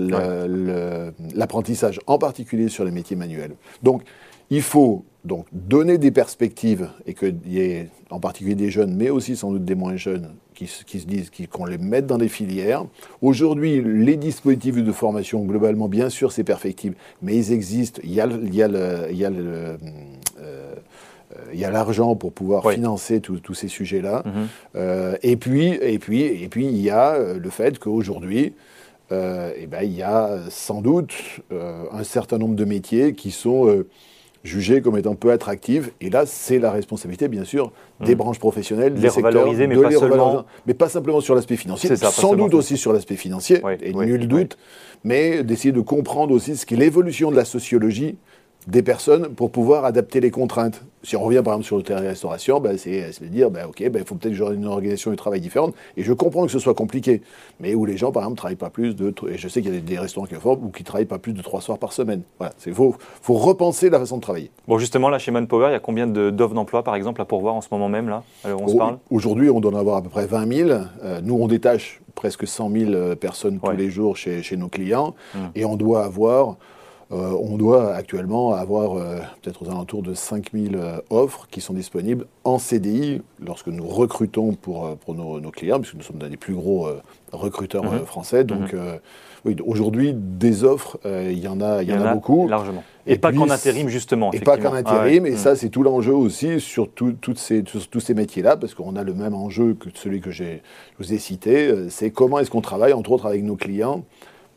l'apprentissage, 1.34 2.00
en 2.06 2.20
particulier 2.20 2.70
sur 2.70 2.86
les 2.86 2.92
métiers 2.92 3.16
manuels. 3.16 3.56
Donc 3.82 4.04
il 4.52 4.62
faut 4.62 5.04
donc 5.24 5.46
donner 5.52 5.98
des 5.98 6.12
perspectives 6.12 6.90
et 7.06 7.14
qu'il 7.14 7.36
y 7.46 7.60
ait 7.60 7.90
en 8.10 8.20
particulier 8.20 8.56
des 8.56 8.72
jeunes, 8.72 8.96
mais 8.96 9.10
aussi 9.10 9.36
sans 9.36 9.52
doute 9.52 9.66
des 9.66 9.76
moins 9.76 9.96
jeunes, 9.96 10.32
qui, 10.54 10.68
se 10.68 11.06
disent 11.08 11.32
qu'on 11.50 11.66
les 11.66 11.80
mette 11.80 12.06
dans 12.06 12.20
des 12.20 12.28
filières. 12.28 12.86
Aujourd'hui, 13.22 13.82
les 13.82 14.16
dispositifs 14.16 14.76
de 14.76 14.92
formation, 14.92 15.44
globalement, 15.44 15.88
bien 15.88 16.10
sûr, 16.10 16.32
c'est 16.32 16.44
perfectible, 16.44 16.96
mais 17.24 17.36
ils 17.36 17.52
existent. 17.52 18.00
Il 18.04 18.14
y 18.14 18.22
a, 18.22 18.28
il 18.28 18.54
y 18.54 18.62
a 18.62 18.68
le, 18.68 19.08
il 19.10 19.18
y 19.18 19.26
a 19.26 19.32
le, 19.32 19.78
euh, 20.40 20.76
il 21.54 21.60
y 21.60 21.66
a 21.66 21.72
l'argent 21.72 22.16
pour 22.16 22.32
pouvoir 22.32 22.70
financer 22.72 23.22
tous 23.22 23.54
ces 23.54 23.68
sujets-là. 23.68 24.24
Mhm. 24.26 24.48
Euh, 24.76 25.16
et, 25.24 25.38
puis, 25.38 25.68
et, 25.82 26.00
puis, 26.00 26.22
et 26.22 26.48
puis, 26.50 26.66
il 26.66 26.82
y 26.82 26.90
a 26.90 27.14
euh, 27.14 27.40
le 27.40 27.50
fait 27.50 27.80
qu'aujourd'hui, 27.80 28.54
euh, 29.12 29.52
eh 29.58 29.68
ben, 29.68 29.84
il 29.84 29.96
y 29.96 30.04
a 30.04 30.40
sans 30.50 30.82
doute 30.82 31.14
un 31.52 32.04
certain 32.04 32.38
nombre 32.38 32.56
de 32.56 32.66
métiers 32.66 33.14
qui 33.14 33.32
sont 33.32 33.84
jugés 34.44 34.82
comme 34.82 34.98
étant 34.98 35.16
peu 35.16 35.32
attractives. 35.32 35.92
Et 36.02 36.10
là, 36.10 36.26
c'est 36.26 36.60
la 36.60 36.72
responsabilité, 36.72 37.28
bien 37.28 37.44
sûr, 37.44 37.72
des 38.00 38.16
mmh. 38.16 38.18
branches 38.18 38.40
professionnelles, 38.40 38.94
des 38.94 39.10
secteurs, 39.10 39.52
mais 39.52 39.76
pas 39.76 39.92
seulement. 39.92 40.46
Mais 40.66 40.74
pas 40.74 40.90
simplement 40.90 41.22
sur 41.22 41.36
l'aspect 41.36 41.58
financier, 41.58 41.96
sans 41.96 42.36
doute 42.36 42.54
aussi 42.54 42.78
sur 42.78 42.94
l'aspect 42.94 43.16
financier, 43.16 43.62
et 43.82 43.94
nul 43.94 44.28
doute, 44.28 44.58
mais 45.04 45.44
d'essayer 45.44 45.72
de 45.72 45.82
comprendre 45.82 46.34
aussi 46.34 46.56
ce 46.56 46.66
qu'est 46.66 46.76
l'évolution 46.76 47.32
de 47.32 47.36
la 47.36 47.46
sociologie 47.46 48.18
des 48.68 48.84
personnes 48.84 49.30
pour 49.30 49.52
pouvoir 49.52 49.86
adapter 49.86 50.20
les 50.20 50.32
contraintes. 50.32 50.84
Si 51.04 51.16
on 51.16 51.24
revient 51.24 51.42
par 51.44 51.54
exemple 51.54 51.66
sur 51.66 51.78
le 51.78 51.84
de 51.84 51.94
restauration, 51.94 52.60
ben, 52.60 52.78
c'est 52.78 53.10
de 53.22 53.26
dire, 53.26 53.50
ben, 53.50 53.66
ok, 53.66 53.90
ben, 53.90 54.04
il 54.04 54.06
faut 54.06 54.14
peut-être 54.14 54.38
que 54.38 54.54
une 54.54 54.68
organisation 54.68 55.10
du 55.10 55.18
travail 55.18 55.42
différente. 55.42 55.74
Et 55.98 56.04
je 56.04 56.14
comprends 56.14 56.46
que 56.46 56.52
ce 56.52 56.60
soit 56.60 56.76
compliqué, 56.76 57.24
mais 57.60 57.74
où 57.74 57.86
les 57.86 57.98
gens, 57.98 58.12
par 58.12 58.22
exemple, 58.24 58.38
travaillent 58.38 58.56
pas 58.56 58.70
plus 58.70 58.96
de... 58.96 59.12
Et 59.28 59.38
je 59.38 59.48
sais 59.48 59.64
qu'il 59.64 59.74
y 59.74 59.78
a 59.78 59.80
des, 59.80 59.98
restaurants 59.98 60.28
qui 60.28 60.36
font 60.36 60.60
ou 60.62 60.70
qui 60.70 60.84
travaillent 60.84 61.06
pas 61.06 61.18
plus 61.18 61.34
de 61.34 61.42
trois 61.42 61.60
soirs 61.62 61.80
par 61.80 61.92
semaine. 61.92 62.22
Voilà, 62.38 62.54
il 62.68 62.74
faut, 62.74 62.96
faut, 63.22 63.34
repenser 63.34 63.90
la 63.90 64.00
façon 64.00 64.18
de 64.18 64.22
travailler. 64.22 64.52
Bon, 64.68 64.78
justement, 64.78 65.10
là, 65.10 65.18
chez 65.18 65.32
Manpower, 65.32 65.70
il 65.70 65.72
y 65.72 65.76
a 65.76 65.80
combien 65.80 66.06
d'offres 66.06 66.54
d'emploi, 66.54 66.84
par 66.84 66.94
exemple, 66.94 67.20
à 67.20 67.26
pourvoir 67.26 67.56
en 67.56 67.62
ce 67.62 67.70
moment 67.72 67.90
même, 67.90 68.08
là 68.08 68.24
on 68.46 68.68
se 68.68 68.76
parle? 68.76 69.00
Aujourd'hui, 69.10 69.50
on 69.50 69.60
doit 69.60 69.72
en 69.72 69.80
avoir 69.80 69.98
à 69.98 70.02
peu 70.04 70.10
près 70.10 70.28
20 70.28 70.54
000. 70.54 70.70
Euh, 70.70 71.20
nous, 71.24 71.36
on 71.36 71.48
détache 71.48 72.02
presque 72.14 72.48
100 72.48 72.70
000 72.70 72.92
euh, 72.92 73.16
personnes 73.16 73.60
tous 73.60 73.72
les 73.72 73.90
jours 73.90 74.18
chez, 74.18 74.44
chez 74.44 74.58
nos 74.58 74.68
clients. 74.68 75.16
Hum. 75.36 75.50
Et 75.56 75.66
on 75.66 75.76
doit 75.76 76.04
avoir 76.04 76.58
euh, 77.12 77.38
on 77.42 77.58
doit 77.58 77.94
actuellement 77.94 78.54
avoir 78.54 78.96
euh, 78.96 79.18
peut-être 79.42 79.64
aux 79.64 79.70
alentours 79.70 80.02
de 80.02 80.14
5000 80.14 80.76
euh, 80.76 80.98
offres 81.10 81.48
qui 81.52 81.60
sont 81.60 81.74
disponibles 81.74 82.26
en 82.46 82.58
CDI 82.58 83.22
lorsque 83.46 83.68
nous 83.68 83.86
recrutons 83.86 84.54
pour, 84.54 84.96
pour 84.98 85.14
nos, 85.14 85.52
clients, 85.52 85.80
puisque 85.80 85.96
nous 85.96 86.04
sommes 86.04 86.20
des 86.20 86.38
plus 86.38 86.54
gros 86.54 86.88
recruteurs 87.34 87.84
mhm. 87.84 88.06
français. 88.06 88.46
Donc, 88.46 88.74
mhm. 88.74 89.00
oui, 89.44 89.58
aujourd'hui, 89.66 90.14
des 90.16 90.64
offres, 90.64 91.00
il 91.06 91.40
y 91.40 91.48
en 91.48 91.60
a, 91.60 91.84
y 91.84 91.94
en 91.94 92.02
a, 92.02 92.14
beaucoup. 92.14 92.48
Largement. 92.48 92.84
Et, 93.06 93.18
pas 93.18 93.34
qu'en 93.34 93.50
intérim, 93.50 93.90
justement. 93.90 94.32
Et 94.32 94.40
pas 94.40 94.58
qu'en 94.58 94.74
intérim, 94.74 95.26
et 95.26 95.36
ça, 95.36 95.52
mhm. 95.52 95.56
c'est 95.58 95.70
tout 95.70 95.84
l'enjeu 95.84 96.14
aussi 96.14 96.62
sur 96.62 96.90
toutes 96.90 97.38
ces, 97.38 97.64
tous 97.64 98.00
ces 98.00 98.14
métiers-là, 98.14 98.56
parce 98.56 98.74
qu'on 98.74 98.96
a 98.96 99.04
le 99.04 99.14
même 99.14 99.34
enjeu 99.34 99.74
que 99.74 99.90
celui 99.96 100.22
que 100.22 100.32
je 100.32 100.44
vous 101.00 101.14
ai 101.14 101.18
cité, 101.18 101.90
c'est 101.90 102.12
comment 102.12 102.40
est-ce 102.40 102.52
qu'on 102.52 102.62
travaille, 102.62 102.94
entre 102.94 103.12
autres, 103.12 103.26
avec 103.26 103.44
nos 103.44 103.56
clients 103.56 104.06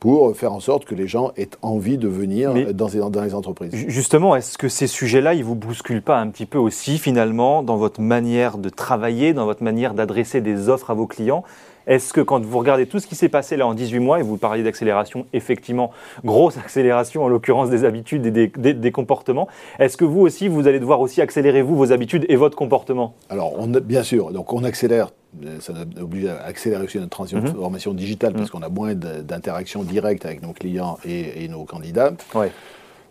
pour 0.05 0.37
faire 0.37 0.53
en 0.53 0.61
sorte 0.61 0.85
que 0.85 0.95
les 0.95 1.09
gens 1.09 1.33
aient 1.39 1.49
envie 1.63 1.97
de 1.97 2.09
venir 2.09 2.53
dans, 2.75 2.89
les, 2.89 2.99
dans, 2.99 3.23
les 3.23 3.35
entreprises. 3.35 3.73
Justement, 3.89 4.37
est-ce 4.37 4.59
que 4.59 4.69
ces 4.69 4.87
sujets-là, 4.87 5.33
ils 5.33 5.43
vous 5.43 5.55
bousculent 5.55 6.03
pas 6.03 6.19
un 6.19 6.29
petit 6.29 6.45
peu 6.45 6.59
aussi 6.59 6.99
finalement 6.99 7.63
dans 7.63 7.79
votre 7.79 8.03
manière 8.03 8.59
de 8.59 8.69
travailler, 8.69 9.33
dans 9.33 9.47
votre 9.47 9.63
manière 9.63 9.95
d'adresser 9.95 10.43
des 10.43 10.69
offres 10.69 10.91
à 10.91 10.95
vos 10.95 11.07
clients? 11.07 11.43
Est-ce 11.87 12.13
que 12.13 12.21
quand 12.21 12.45
vous 12.45 12.59
regardez 12.59 12.87
tout 12.87 12.99
ce 12.99 13.07
qui 13.07 13.15
s'est 13.15 13.29
passé 13.29 13.57
là 13.57 13.67
en 13.67 13.75
18 13.75 13.99
mois, 13.99 14.21
et 14.21 14.23
vous 14.23 14.37
parliez 14.37 14.63
d'accélération, 14.63 15.27
effectivement, 15.33 15.91
grosse 16.25 16.57
accélération 16.57 17.25
en 17.25 17.29
l'occurrence 17.29 17.71
des 17.71 17.85
habitudes 17.85 18.27
et 18.27 18.75
des, 18.75 18.93
comportements, 18.93 19.49
est-ce 19.79 19.97
que 19.97 20.05
vous 20.05 20.21
aussi, 20.21 20.49
vous 20.49 20.69
allez 20.69 20.81
devoir 20.81 21.01
aussi 21.01 21.21
accélérer 21.21 21.63
vous 21.63 21.77
vos 21.77 21.93
habitudes 21.93 22.27
et 22.29 22.37
votre 22.37 22.57
comportement? 22.57 23.15
Alors, 23.29 23.55
on 23.59 23.67
bien 23.67 24.03
sûr, 24.03 24.31
donc 24.31 24.53
on 24.53 24.65
accélère 24.65 25.11
ça 25.61 25.73
oblige 26.01 26.27
à 26.27 26.45
accélérer 26.45 26.85
aussi 26.85 26.99
notre 26.99 27.11
transformation 27.11 27.91
mhm. 27.91 27.97
digitale 27.97 28.33
parce 28.35 28.47
mhm. 28.47 28.61
qu'on 28.61 28.63
a 28.63 28.69
moins 28.69 28.95
d'interactions 28.95 29.83
directes 29.83 30.25
avec 30.25 30.43
nos 30.43 30.53
clients 30.53 30.99
et, 31.05 31.49
nos 31.49 31.65
candidats. 31.65 32.13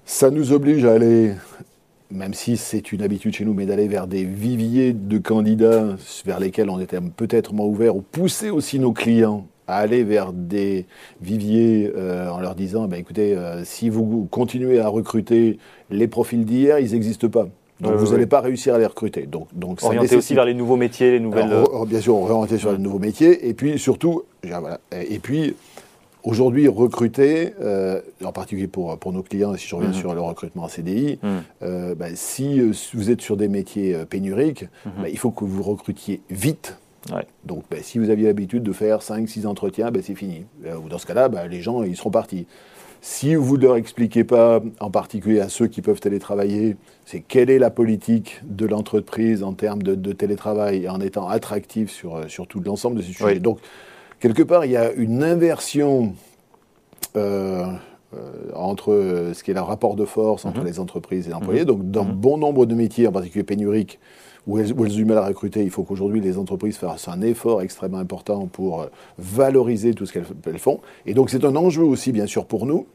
Ça 0.06 0.32
nous 0.32 0.52
oblige 0.52 0.86
à 0.86 0.94
aller 0.94 1.34
même 2.14 2.34
si 2.34 2.58
c'est 2.58 2.92
une 2.92 3.02
habitude 3.02 3.36
chez 3.36 3.46
nous, 3.46 3.54
mais 3.54 3.66
d'aller 3.66 3.88
vers 3.88 4.08
des 4.08 4.24
viviers 4.24 4.94
de 4.94 5.18
candidats 5.18 5.96
vers 6.26 6.40
lesquels 6.40 6.70
on 6.70 6.80
était 6.80 7.00
peut-être 7.02 7.54
moins 7.54 7.66
ouverts, 7.66 7.96
ou 7.96 8.02
pousser 8.02 8.50
aussi 8.50 8.80
nos 8.80 8.94
clients 8.94 9.48
à 9.68 9.78
aller 9.78 10.04
vers 10.04 10.34
des 10.34 10.86
viviers 11.22 11.92
euh, 11.96 12.30
en 12.30 12.40
leur 12.40 12.56
disant, 12.56 12.88
bah, 12.88 12.98
écoutez, 12.98 13.36
euh, 13.36 13.64
si 13.64 13.90
vous 13.90 14.28
continuez 14.30 14.80
à 14.80 14.88
recruter 14.88 15.58
les 15.90 16.08
profils 16.08 16.44
d'hier, 16.44 16.80
ils 16.80 16.92
n'existent 16.92 17.30
pas. 17.30 17.48
Donc 17.80 17.96
vous 17.96 18.12
n'allez 18.12 18.28
pas 18.28 18.40
réussir 18.40 18.76
à 18.76 18.78
les 18.78 18.86
recruter. 18.86 19.28
Donc, 19.28 19.48
aussi 20.16 20.36
vers 20.36 20.46
les 20.46 20.54
nouveaux 20.54 20.78
métiers, 20.78 21.12
les 21.12 21.20
nouvelles. 21.20 21.52
Euh, 21.52 21.86
bien 21.86 22.00
sûr, 22.00 22.16
orienter 22.16 22.58
sur 22.58 22.72
les 22.72 22.78
nouveaux 22.78 23.00
métiers, 23.00 23.50
et 23.50 23.54
puis 23.54 23.78
surtout, 23.80 24.24
et 24.92 25.20
puis 25.20 25.56
Aujourd'hui, 26.24 26.70
recruter, 26.70 27.54
euh, 27.60 28.00
en 28.24 28.32
particulier 28.32 28.68
pour, 28.68 28.98
pour 28.98 29.12
nos 29.12 29.24
clients, 29.24 29.56
si 29.58 29.68
je 29.68 29.76
reviens 29.76 29.90
mhm. 29.90 29.96
sur 29.96 30.14
le 30.14 30.22
recrutement 30.22 30.64
en 30.64 30.68
CDI, 30.70 31.20
mhm. 31.22 31.44
euh, 31.64 31.96
bah, 31.96 32.08
si 32.16 32.62
euh, 32.62 32.72
vous 32.94 33.12
êtes 33.12 33.22
sur 33.22 33.36
des 33.36 33.50
métiers 33.50 34.06
pénuriques, 34.10 34.64
mhm. 34.86 34.92
bah, 35.02 35.10
il 35.10 35.18
faut 35.18 35.32
que 35.32 35.44
vous 35.44 35.62
recrutiez 35.62 36.22
vite. 36.30 36.78
Donc, 37.44 37.66
bah, 37.70 37.78
si 37.82 38.00
vous 38.00 38.10
aviez 38.10 38.28
l'habitude 38.28 38.64
de 38.64 38.72
faire 38.72 39.00
5-6 39.00 39.46
entretiens, 39.46 39.92
c'est 40.02 40.16
fini. 40.16 40.46
dans 40.90 40.98
ce 40.98 41.06
cas-là, 41.06 41.30
les 41.50 41.62
gens, 41.62 41.84
ils 41.84 41.98
seront 41.98 42.12
partis. 42.12 42.48
Si 43.02 43.36
vous 43.36 43.58
ne 43.58 43.64
leur 43.64 43.76
expliquez 43.76 44.24
pas, 44.24 44.62
en 44.80 44.90
particulier 44.90 45.42
à 45.42 45.50
ceux 45.50 45.68
qui 45.68 45.82
peuvent 45.82 46.00
télétravailler, 46.00 46.78
c'est 47.04 47.20
quelle 47.20 47.50
est 47.50 47.60
la 47.60 47.70
politique 47.70 48.40
de 48.46 48.66
l'entreprise 48.66 49.44
en 49.44 49.52
termes 49.52 49.84
de, 49.84 50.14
télétravail 50.14 50.88
en 50.88 51.02
étant 51.02 51.28
attractif 51.28 51.92
sur, 51.92 52.22
sur 52.30 52.48
tout 52.48 52.62
l'ensemble 52.62 52.96
de 52.96 53.02
ces 53.02 53.12
sujets. 53.12 53.40
Donc, 53.40 53.60
quelque 54.24 54.44
part, 54.44 54.64
il 54.64 54.72
y 54.72 54.78
a 54.78 54.94
une 54.94 55.22
inversion 55.22 56.16
euh, 57.18 57.66
euh, 58.14 58.18
entre 58.56 59.32
ce 59.34 59.44
qui 59.44 59.52
est 59.52 59.54
le 59.54 59.60
rapport 59.60 59.96
de 59.96 60.06
force 60.06 60.46
entre 60.46 60.62
mhm. 60.62 60.66
les 60.66 60.80
entreprises 60.80 61.26
et 61.26 61.30
les 61.30 61.36
employés. 61.36 61.62
Mhm. 61.62 61.68
Donc, 61.68 61.92
dans 61.92 62.06
mhm. 62.06 62.14
bon 62.14 62.38
nombre 62.38 62.66
de 62.66 62.74
métiers, 62.74 63.06
en 63.06 63.12
particulier 63.12 63.44
pénuriques, 63.44 64.00
où 64.48 64.60
elles, 64.60 64.72
ont 64.74 64.86
du 64.86 65.04
mal 65.04 65.18
à 65.18 65.26
recruter, 65.26 65.62
il 65.64 65.70
faut 65.70 65.84
qu'aujourd'hui 65.84 66.22
les 66.22 66.38
entreprises 66.38 66.78
fassent 66.78 67.10
un 67.10 67.22
effort 67.22 67.62
extrêmement 67.62 67.98
important 67.98 68.48
pour 68.48 68.84
euh, 68.84 68.86
valoriser 69.18 69.94
tout 69.94 70.06
ce 70.06 70.14
qu'elles 70.14 70.60
font. 70.60 70.80
Et 71.06 71.14
donc, 71.14 71.30
c'est 71.30 71.44
un 71.44 71.56
enjeu 71.58 71.84
aussi, 71.84 72.14
bien 72.14 72.26
sûr, 72.26 72.46
pour 72.46 72.66
nous, 72.66 72.86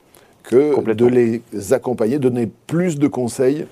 que 0.44 0.80
de 0.94 1.06
les 1.06 1.42
accompagner, 1.74 2.18
donner 2.18 2.48
plus 2.66 2.98
de 2.98 3.06
conseils 3.06 3.66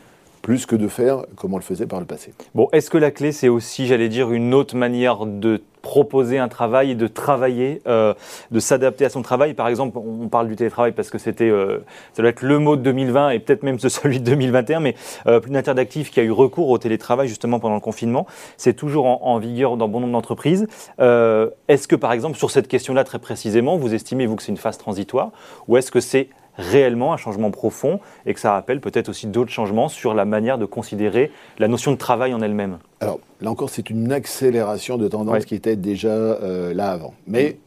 plus 0.47 0.65
que 0.65 0.77
de 0.77 0.87
faire 0.87 1.25
comme 1.35 1.55
on 1.55 1.57
le 1.57 1.63
faisait 1.63 1.87
par 1.87 1.99
le 1.99 2.07
passé. 2.07 2.33
Bon, 2.55 2.69
est-ce 2.71 2.89
que 2.89 2.99
la 2.99 3.11
clé, 3.11 3.33
c'est 3.33 3.49
aussi, 3.49 3.89
j'allais 3.89 4.09
dire, 4.09 4.31
une 4.31 4.55
autre 4.55 4.77
manière 4.77 5.27
de 5.27 5.61
proposer 5.87 6.39
un 6.39 6.49
travail 6.49 6.91
et 6.91 6.95
de 6.97 7.07
travailler, 7.07 7.81
euh, 7.87 8.13
de 8.51 8.59
s'adapter 8.59 9.05
à 9.05 9.09
son 9.09 9.23
travail. 9.23 9.55
Par 9.55 9.69
exemple, 9.69 9.97
on 9.99 10.27
parle 10.27 10.49
du 10.49 10.57
télétravail 10.57 10.91
parce 10.91 11.11
que 11.11 11.19
c'était, 11.19 11.49
euh, 11.49 11.79
ça 12.13 12.23
doit 12.23 12.31
être 12.31 12.43
le 12.43 12.59
mot 12.59 12.75
de 12.75 12.83
2020 12.83 13.31
et 13.31 13.39
peut-être 13.39 13.63
même 13.63 13.79
celui 13.89 14.19
de 14.19 14.25
2021, 14.25 14.81
mais 14.81 14.97
euh, 15.29 15.39
plus 15.39 15.53
d'interdactifs 15.53 16.11
qui 16.11 16.19
a 16.19 16.25
eu 16.25 16.33
recours 16.33 16.71
au 16.71 16.79
télétravail 16.79 17.29
justement 17.29 17.61
pendant 17.61 17.77
le 17.77 17.81
confinement. 17.81 18.27
C'est 18.57 18.75
toujours 18.75 19.07
en, 19.07 19.39
vigueur 19.39 19.77
dans 19.77 19.87
bon 19.87 20.01
nombre 20.01 20.15
d'entreprises. 20.15 20.67
Est-ce 20.99 21.87
que 21.87 21.95
par 21.95 22.13
exemple 22.13 22.37
sur 22.37 22.51
cette 22.51 22.67
question-là 22.67 23.05
très 23.05 23.21
précisément, 23.21 23.77
vous 23.77 23.95
estimez 23.95 24.27
vous 24.27 24.35
que 24.35 24.43
c'est 24.43 24.51
une 24.51 24.57
phase 24.57 24.79
transitoire 24.79 25.31
ou 25.69 25.77
est-ce 25.77 25.93
que 25.93 26.01
c'est 26.01 26.31
réellement 26.57 27.13
un 27.13 27.17
changement 27.17 27.51
profond 27.51 28.01
et 28.25 28.35
que 28.35 28.41
ça 28.41 28.53
rappelle 28.53 28.81
peut-être 28.81 29.09
aussi 29.09 29.27
d'autres 29.27 29.51
changements 29.51 29.89
sur 29.89 30.15
la 30.15 30.25
manière 30.25 30.59
de 30.59 30.65
considérer 30.65 31.31
la 31.59 31.69
notion 31.69 31.93
de 31.93 31.97
travail 31.97 32.35
en 32.35 32.41
elle-même 32.41 32.79
Alors 33.01 33.21
là 33.41 33.51
encore, 33.51 33.71
c'est 33.71 33.91
une 33.91 34.13
accélération 34.13 34.97
de 34.97 35.09
tendance 35.09 35.45
qui 35.45 35.55
était 35.55 35.77
déjà 35.77 36.09
euh, 36.09 36.75
là 36.75 36.91
avant. 36.91 37.15
Mais 37.27 37.59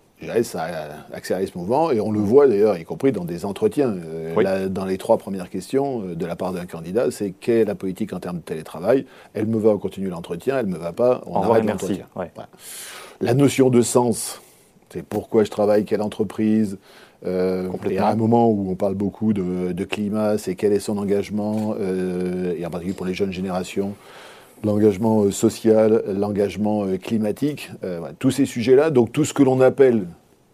ça 0.44 0.64
a 0.64 1.16
accéléré 1.16 1.48
ce 1.48 1.58
mouvement 1.58 1.92
et 1.92 2.00
on 2.00 2.12
le 2.12 2.20
voit 2.20 2.48
d'ailleurs, 2.48 2.78
y 2.78 2.84
compris 2.84 3.12
dans 3.12 3.26
des 3.26 3.46
entretiens. 3.46 3.90
Euh, 3.90 4.68
dans 4.68 4.86
les 4.86 4.98
trois 4.98 5.18
premières 5.18 5.50
questions 5.50 6.04
euh, 6.04 6.16
de 6.16 6.26
la 6.26 6.36
part 6.36 6.54
d'un 6.54 6.66
candidat, 6.66 7.12
c'est 7.12 7.32
quelle 7.32 7.58
est 7.58 7.66
la 7.66 7.76
politique 7.76 8.14
en 8.14 8.20
termes 8.20 8.38
de 8.38 8.44
télétravail? 8.44 9.06
Elle 9.34 9.46
me 9.46 9.58
va, 9.58 9.70
on 9.70 9.78
continue 9.78 10.10
l'entretien. 10.10 10.60
Elle 10.60 10.68
ne 10.68 10.74
me 10.74 10.78
va 10.78 10.92
pas, 10.92 11.22
on 11.26 11.42
arrête 11.42 11.66
l'entretien. 11.66 12.06
La 13.22 13.34
notion 13.34 13.70
de 13.70 13.82
sens, 13.82 14.42
c'est 14.90 15.04
pourquoi 15.04 15.44
je 15.44 15.52
travaille, 15.52 15.86
quelle 15.86 16.02
entreprise? 16.02 16.78
Euh, 17.26 17.70
et 17.90 17.98
à 17.98 18.08
un 18.08 18.16
moment 18.16 18.50
où 18.50 18.70
on 18.70 18.76
parle 18.76 18.96
beaucoup 18.96 19.34
de, 19.34 19.84
climat, 19.84 20.38
c'est 20.38 20.56
quel 20.56 20.74
est 20.74 20.80
son 20.80 20.98
engagement, 20.98 21.76
et 21.78 22.66
en 22.66 22.70
particulier 22.70 22.96
pour 22.96 23.06
les 23.06 23.14
jeunes 23.14 23.34
générations 23.34 23.94
l'engagement 24.64 25.24
euh, 25.24 25.32
social, 25.32 26.04
l'engagement 26.08 26.86
euh, 26.86 26.98
climatique, 26.98 27.72
euh, 27.84 28.02
tous 28.20 28.32
ces 28.32 28.46
sujets-là, 28.46 28.90
donc 28.90 29.12
tout 29.12 29.26
ce 29.26 29.34
que 29.34 29.44
l'on 29.44 29.62
appelle 29.62 30.08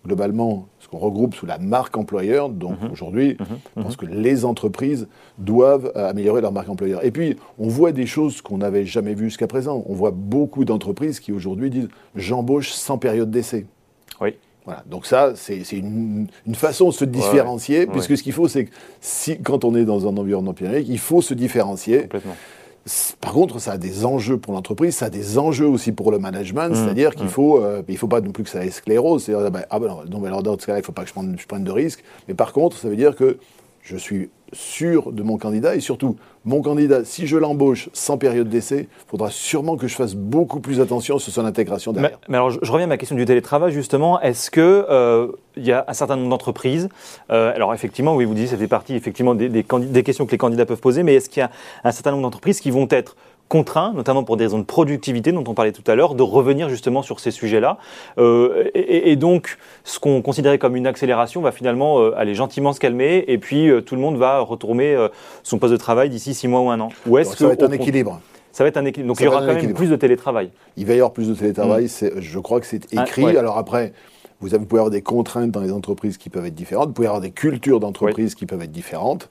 globalement, 0.06 0.68
ce 0.80 0.88
qu'on 0.88 1.00
regroupe 1.00 1.34
sous 1.34 1.48
la 1.48 1.58
marque 1.58 1.98
employeur, 1.98 2.50
donc 2.50 2.80
mhm. 2.80 2.92
aujourd'hui, 2.92 3.38
mhm. 3.40 3.46
je 3.76 3.82
pense 3.82 4.02
mhm. 4.02 4.08
que 4.08 4.14
les 4.14 4.46
entreprises 4.46 5.08
doivent 5.40 5.92
améliorer 5.96 6.42
leur 6.42 6.52
marque 6.52 6.70
employeur. 6.70 7.04
Et 7.04 7.10
puis, 7.10 7.38
on 7.58 7.68
voit 7.68 7.92
des 7.92 8.06
choses 8.06 8.42
qu'on 8.42 8.60
n'avait 8.60 8.86
jamais 8.86 9.16
vues 9.16 9.26
jusqu'à 9.26 9.48
présent. 9.48 9.84
On 9.88 9.94
voit 9.94 10.12
beaucoup 10.12 10.64
d'entreprises 10.64 11.20
qui 11.20 11.32
aujourd'hui 11.32 11.72
disent 11.72 11.90
j'embauche 12.16 12.72
sans 12.72 13.00
période 13.00 13.32
d'essai. 13.32 13.66
Oui. 14.22 14.36
Voilà. 14.66 14.84
Donc 14.90 15.06
ça, 15.06 15.34
c'est 15.36 15.62
une, 15.72 16.28
façon 16.54 16.90
de 16.90 16.94
se 16.94 17.06
différencier, 17.06 17.86
puisque 17.86 18.18
ce 18.18 18.24
qu'il 18.24 18.34
faut, 18.34 18.48
c'est 18.48 18.66
que 18.66 18.72
si, 19.00 19.38
quand 19.40 19.64
on 19.64 19.76
est 19.76 19.86
dans 19.86 20.08
un 20.08 20.18
environnement 20.18 20.54
périodique, 20.54 20.88
il 20.90 21.00
faut 21.00 21.22
se 21.22 21.34
différencier. 21.34 22.04
Complètement. 22.04 22.36
Par 23.20 23.34
contre, 23.34 23.60
ça 23.60 23.74
a 23.74 23.78
des 23.80 24.06
enjeux 24.06 24.38
pour 24.38 24.54
l'entreprise, 24.54 24.96
ça 24.96 25.06
a 25.06 25.10
des 25.10 25.40
enjeux 25.40 25.68
aussi 25.68 25.92
pour 25.92 26.12
le 26.12 26.20
management, 26.20 26.70
mmh, 26.70 26.76
c'est-à-dire 26.76 27.16
qu'il 27.16 27.26
mmh. 27.26 27.30
faut, 27.30 27.64
euh, 27.64 27.82
il 27.88 27.98
faut 27.98 28.08
pas 28.08 28.22
non 28.22 28.32
plus 28.32 28.44
que 28.44 28.50
ça 28.50 28.64
esclérose, 28.64 29.24
c'est-à-dire, 29.24 29.50
ben, 29.50 29.66
ah 29.72 29.80
ben 29.80 30.04
non, 30.08 30.24
alors 30.24 30.44
dans 30.44 30.58
ce 30.60 30.68
cas-là, 30.68 30.80
il 30.80 30.86
faut 30.86 30.92
pas 30.92 31.02
que 31.02 31.08
je 31.08 31.14
prenne, 31.14 31.36
je 31.40 31.48
prenne 31.48 31.64
de 31.64 31.72
risques, 31.72 32.04
mais 32.28 32.36
par 32.36 32.54
contre, 32.54 32.78
ça 32.78 32.88
veut 32.88 32.96
dire 32.96 33.16
que 33.16 33.40
je 33.86 33.98
suis 33.98 34.30
sûr 34.52 35.12
de 35.12 35.22
mon 35.22 35.38
candidat 35.38 35.76
et 35.76 35.80
surtout, 35.80 36.16
mon 36.44 36.62
candidat, 36.62 37.06
si 37.06 37.28
je 37.28 37.38
l'embauche 37.38 37.90
sans 37.94 38.18
période 38.18 38.50
d'essai, 38.50 38.88
il 38.90 39.10
faudra 39.10 39.30
sûrement 39.30 39.78
que 39.78 39.88
je 39.88 39.96
fasse 39.96 40.16
beaucoup 40.16 40.60
plus 40.60 40.80
attention 40.80 41.20
sur 41.20 41.32
son 41.32 41.46
intégration 41.46 41.94
derrière. 41.94 42.20
Mais, 42.28 42.38
alors, 42.38 42.50
je, 42.50 42.72
reviens 42.72 42.86
à 42.86 42.90
ma 42.90 42.98
question 42.98 43.16
du 43.16 43.26
télétravail, 43.26 43.72
justement. 43.72 44.20
Est-ce 44.22 44.50
qu'il 44.50 44.64
euh, 44.64 45.28
y 45.58 45.72
a 45.72 45.86
un 45.88 45.94
certain 45.94 46.16
nombre 46.16 46.30
d'entreprises 46.30 46.90
euh, 47.30 47.54
Alors, 47.54 47.74
effectivement, 47.76 48.16
oui, 48.16 48.26
vous 48.26 48.34
disiez, 48.34 48.48
ça 48.48 48.58
fait 48.58 48.68
partie 48.68 48.96
effectivement 48.96 49.36
des, 49.36 49.50
des 49.50 50.04
questions 50.04 50.26
que 50.26 50.32
les 50.32 50.38
candidats 50.40 50.66
peuvent 50.66 50.82
poser, 50.82 51.04
mais 51.04 51.14
est-ce 51.14 51.30
qu'il 51.30 51.42
y 51.42 51.44
a 51.44 51.52
un 51.84 51.92
certain 51.92 52.12
nombre 52.12 52.24
d'entreprises 52.24 52.62
qui 52.62 52.72
vont 52.72 52.88
être 52.90 53.16
contraints, 53.48 53.94
notamment 53.94 54.24
pour 54.24 54.38
des 54.38 54.46
raisons 54.46 54.60
de 54.60 54.64
productivité 54.64 55.32
dont 55.32 55.44
on 55.48 55.54
parlait 55.54 55.72
tout 55.72 55.90
à 55.90 55.96
l'heure, 55.96 56.16
de 56.16 56.24
revenir 56.24 56.70
justement 56.70 57.02
sur 57.02 57.20
ces 57.20 57.32
sujets-là. 57.32 57.78
Euh, 58.18 58.70
et, 58.74 59.16
donc, 59.16 59.58
ce 59.84 60.00
qu'on 60.00 60.22
considérait 60.22 60.58
comme 60.58 60.76
une 60.76 60.88
accélération 60.88 61.42
va 61.42 61.52
finalement 61.52 62.00
euh, 62.00 62.18
aller 62.18 62.36
gentiment 62.36 62.74
se 62.74 62.80
calmer, 62.80 63.24
et 63.28 63.38
puis 63.38 63.70
euh, 63.70 63.82
tout 63.82 63.96
le 63.96 64.02
monde 64.02 64.18
va 64.18 64.40
retourner 64.40 64.96
son 65.44 65.60
poste 65.60 65.74
de 65.74 65.78
travail 65.78 66.10
d'ici 66.10 66.34
six 66.34 66.48
mois 66.48 66.62
ou 66.62 66.70
un 66.70 66.80
an. 66.80 66.90
Ou 67.08 67.18
est-ce 67.18 67.38
ça 67.38 67.48
va 67.48 67.54
être 67.54 67.64
un 67.64 67.72
équilibre 67.72 68.20
ça 68.52 68.64
va 68.64 68.70
être 68.70 68.78
un 68.78 68.86
équilibre. 68.86 69.10
Donc 69.10 69.20
il 69.20 69.26
y 69.26 69.28
aura 69.28 69.46
quand 69.46 69.54
même 69.54 69.74
plus 69.74 69.90
de 69.90 69.98
télétravail. 69.98 70.50
Il 70.78 70.86
va 70.86 70.94
y 70.94 70.96
avoir 70.96 71.12
plus 71.12 71.28
de 71.28 71.34
télétravail. 71.34 71.88
Mm. 71.88 72.22
Je 72.22 72.40
crois 72.40 72.62
que 72.62 72.66
c'est 72.66 72.88
ah, 72.96 73.04
écrit. 73.04 73.36
Alors 73.36 73.58
après, 73.58 73.92
vous, 74.42 74.54
avez, 74.54 74.60
vous, 74.60 74.66
pouvez 74.66 74.80
avoir 74.80 74.92
des 74.92 75.02
contraintes 75.02 75.52
dans 75.52 75.62
les 75.62 75.72
entreprises 75.72 76.18
qui 76.18 76.30
peuvent 76.30 76.46
être 76.46 76.56
différentes. 76.56 76.90
Vous 76.90 76.94
pouvez 76.94 77.08
avoir 77.08 77.22
des 77.22 77.32
cultures 77.32 77.80
d'entreprise 77.80 78.36
qui 78.36 78.46
peuvent 78.46 78.62
être 78.62 78.72
différentes. 78.72 79.30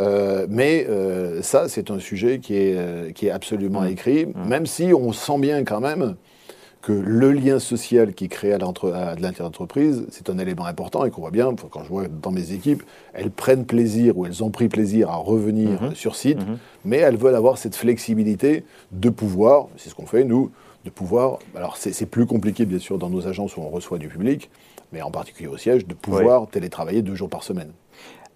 Euh, 0.00 0.46
mais 0.48 0.86
euh, 0.88 1.42
ça, 1.42 1.68
c'est 1.68 1.90
un 1.90 1.98
sujet 1.98 2.38
qui 2.38 2.54
est, 2.54 2.76
euh, 2.76 3.12
qui 3.12 3.26
est 3.26 3.30
absolument 3.30 3.82
mmh. 3.82 3.88
écrit, 3.88 4.26
mmh. 4.26 4.48
même 4.48 4.66
si 4.66 4.92
on 4.94 5.12
sent 5.12 5.38
bien 5.38 5.64
quand 5.64 5.80
même 5.80 6.16
que 6.80 6.92
le 6.92 7.30
lien 7.30 7.60
social 7.60 8.12
qui 8.12 8.24
est 8.24 8.28
créé 8.28 8.54
à 8.54 8.58
l'interentreprise, 8.58 10.04
c'est 10.10 10.28
un 10.30 10.38
élément 10.38 10.66
important 10.66 11.04
et 11.04 11.10
qu'on 11.10 11.20
voit 11.20 11.30
bien, 11.30 11.54
quand 11.70 11.84
je 11.84 11.88
vois 11.88 12.08
dans 12.08 12.32
mes 12.32 12.52
équipes, 12.52 12.82
elles 13.12 13.30
prennent 13.30 13.66
plaisir 13.66 14.18
ou 14.18 14.26
elles 14.26 14.42
ont 14.42 14.50
pris 14.50 14.68
plaisir 14.68 15.08
à 15.08 15.14
revenir 15.14 15.80
mmh. 15.80 15.94
sur 15.94 16.16
site, 16.16 16.40
mais 16.84 16.96
elles 16.96 17.16
veulent 17.16 17.36
avoir 17.36 17.56
cette 17.56 17.76
flexibilité 17.76 18.64
de 18.90 19.10
pouvoir, 19.10 19.68
c'est 19.76 19.90
ce 19.90 19.94
qu'on 19.94 20.06
fait 20.06 20.24
nous, 20.24 20.50
de 20.84 20.90
pouvoir, 20.90 21.38
alors 21.54 21.76
c'est 21.76 22.06
plus 22.06 22.26
compliqué 22.26 22.64
bien 22.64 22.78
sûr 22.78 22.98
dans 22.98 23.10
nos 23.10 23.28
agences 23.28 23.56
où 23.56 23.60
on 23.60 23.68
reçoit 23.68 23.98
du 23.98 24.08
public, 24.08 24.50
mais 24.92 25.02
en 25.02 25.10
particulier 25.10 25.48
au 25.48 25.56
siège, 25.56 25.86
de 25.86 25.94
pouvoir 25.94 26.48
télétravailler 26.48 27.02
deux 27.02 27.14
jours 27.14 27.28
par 27.28 27.42
semaine. 27.42 27.72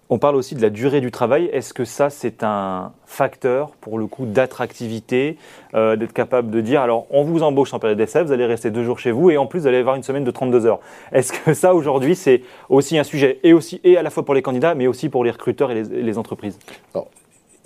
On 0.09 0.19
parle 0.19 0.37
aussi 0.37 0.55
de 0.55 0.61
la 0.61 0.69
durée 0.69 1.01
du 1.01 1.11
travail. 1.11 1.49
Est-ce 1.51 1.73
que 1.73 1.83
ça, 1.83 2.09
c'est 2.09 2.41
un 2.41 2.93
facteur 3.05 3.71
pour 3.71 3.99
le 3.99 4.07
coup 4.07 4.25
d'attractivité, 4.25 5.37
euh, 5.73 5.97
d'être 5.97 6.13
capable 6.13 6.49
de 6.49 6.61
dire, 6.61 6.79
alors 6.79 7.07
on 7.09 7.23
vous 7.23 7.43
embauche 7.43 7.73
en 7.73 7.79
période 7.79 7.97
d'essai, 7.97 8.23
vous 8.23 8.31
allez 8.31 8.45
rester 8.45 8.71
deux 8.71 8.85
jours 8.85 8.99
chez 8.99 9.11
vous 9.11 9.31
et 9.31 9.37
en 9.37 9.47
plus 9.47 9.61
vous 9.61 9.67
allez 9.67 9.77
avoir 9.77 9.95
une 9.95 10.03
semaine 10.03 10.23
de 10.23 10.31
32 10.31 10.65
heures. 10.65 10.79
Est-ce 11.11 11.33
que 11.33 11.53
ça, 11.53 11.75
aujourd'hui, 11.75 12.15
c'est 12.15 12.41
aussi 12.69 12.97
un 12.97 13.03
sujet 13.03 13.39
et, 13.43 13.51
aussi, 13.51 13.81
et 13.83 13.97
à 13.97 14.01
la 14.01 14.09
fois 14.09 14.23
pour 14.23 14.33
les 14.33 14.41
candidats, 14.41 14.75
mais 14.75 14.87
aussi 14.87 15.09
pour 15.09 15.25
les 15.25 15.31
recruteurs 15.31 15.71
et 15.71 15.83
les, 15.83 16.17
entreprises? 16.17 16.57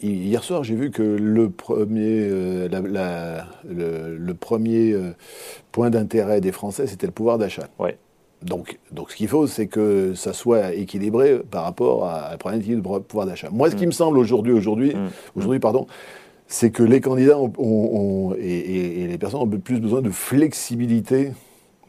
Hier 0.04 0.44
soir, 0.44 0.64
j'ai 0.64 0.76
vu 0.76 0.90
que 0.90 1.04
le 1.04 1.50
premier, 1.50 2.28
euh, 2.30 2.68
le, 3.70 4.34
premier 4.34 4.94
euh, 4.94 5.12
point 5.72 5.92
d'intérêt 5.92 6.42
des 6.42 6.52
Français, 6.52 6.88
c'était 6.88 7.06
le 7.06 7.12
pouvoir 7.12 7.38
d'achat. 7.38 7.68
Ouais. 7.78 7.98
Donc, 8.42 8.80
donc 8.92 9.12
ce 9.12 9.16
qu'il 9.16 9.28
faut, 9.28 9.46
c'est 9.46 9.68
que 9.68 10.16
ça 10.16 10.34
soit 10.34 10.74
équilibré 10.74 11.40
par 11.40 11.64
rapport 11.64 12.08
à 12.08 12.32
la 12.32 12.38
problématique 12.38 12.76
de 12.76 12.82
pouvoir 12.82 13.28
d'achat. 13.28 13.50
Moi, 13.52 13.70
ce 13.70 13.76
qui 13.76 13.84
mm. 13.84 13.88
me 13.88 13.92
semble 13.92 14.18
aujourd'hui, 14.18 14.54
aujourd'hui, 14.54 14.96
mm. 14.96 15.10
aujourd'hui, 15.36 15.60
pardon, 15.60 15.86
c'est 16.48 16.72
que 16.72 16.82
les 16.82 17.00
candidats 17.00 17.38
ont, 17.40 18.36
et, 18.40 19.08
les 19.08 19.18
personnes 19.20 19.42
ont 19.42 19.48
plus 19.48 19.80
besoin 19.80 20.02
de 20.02 20.10
flexibilité 20.10 21.32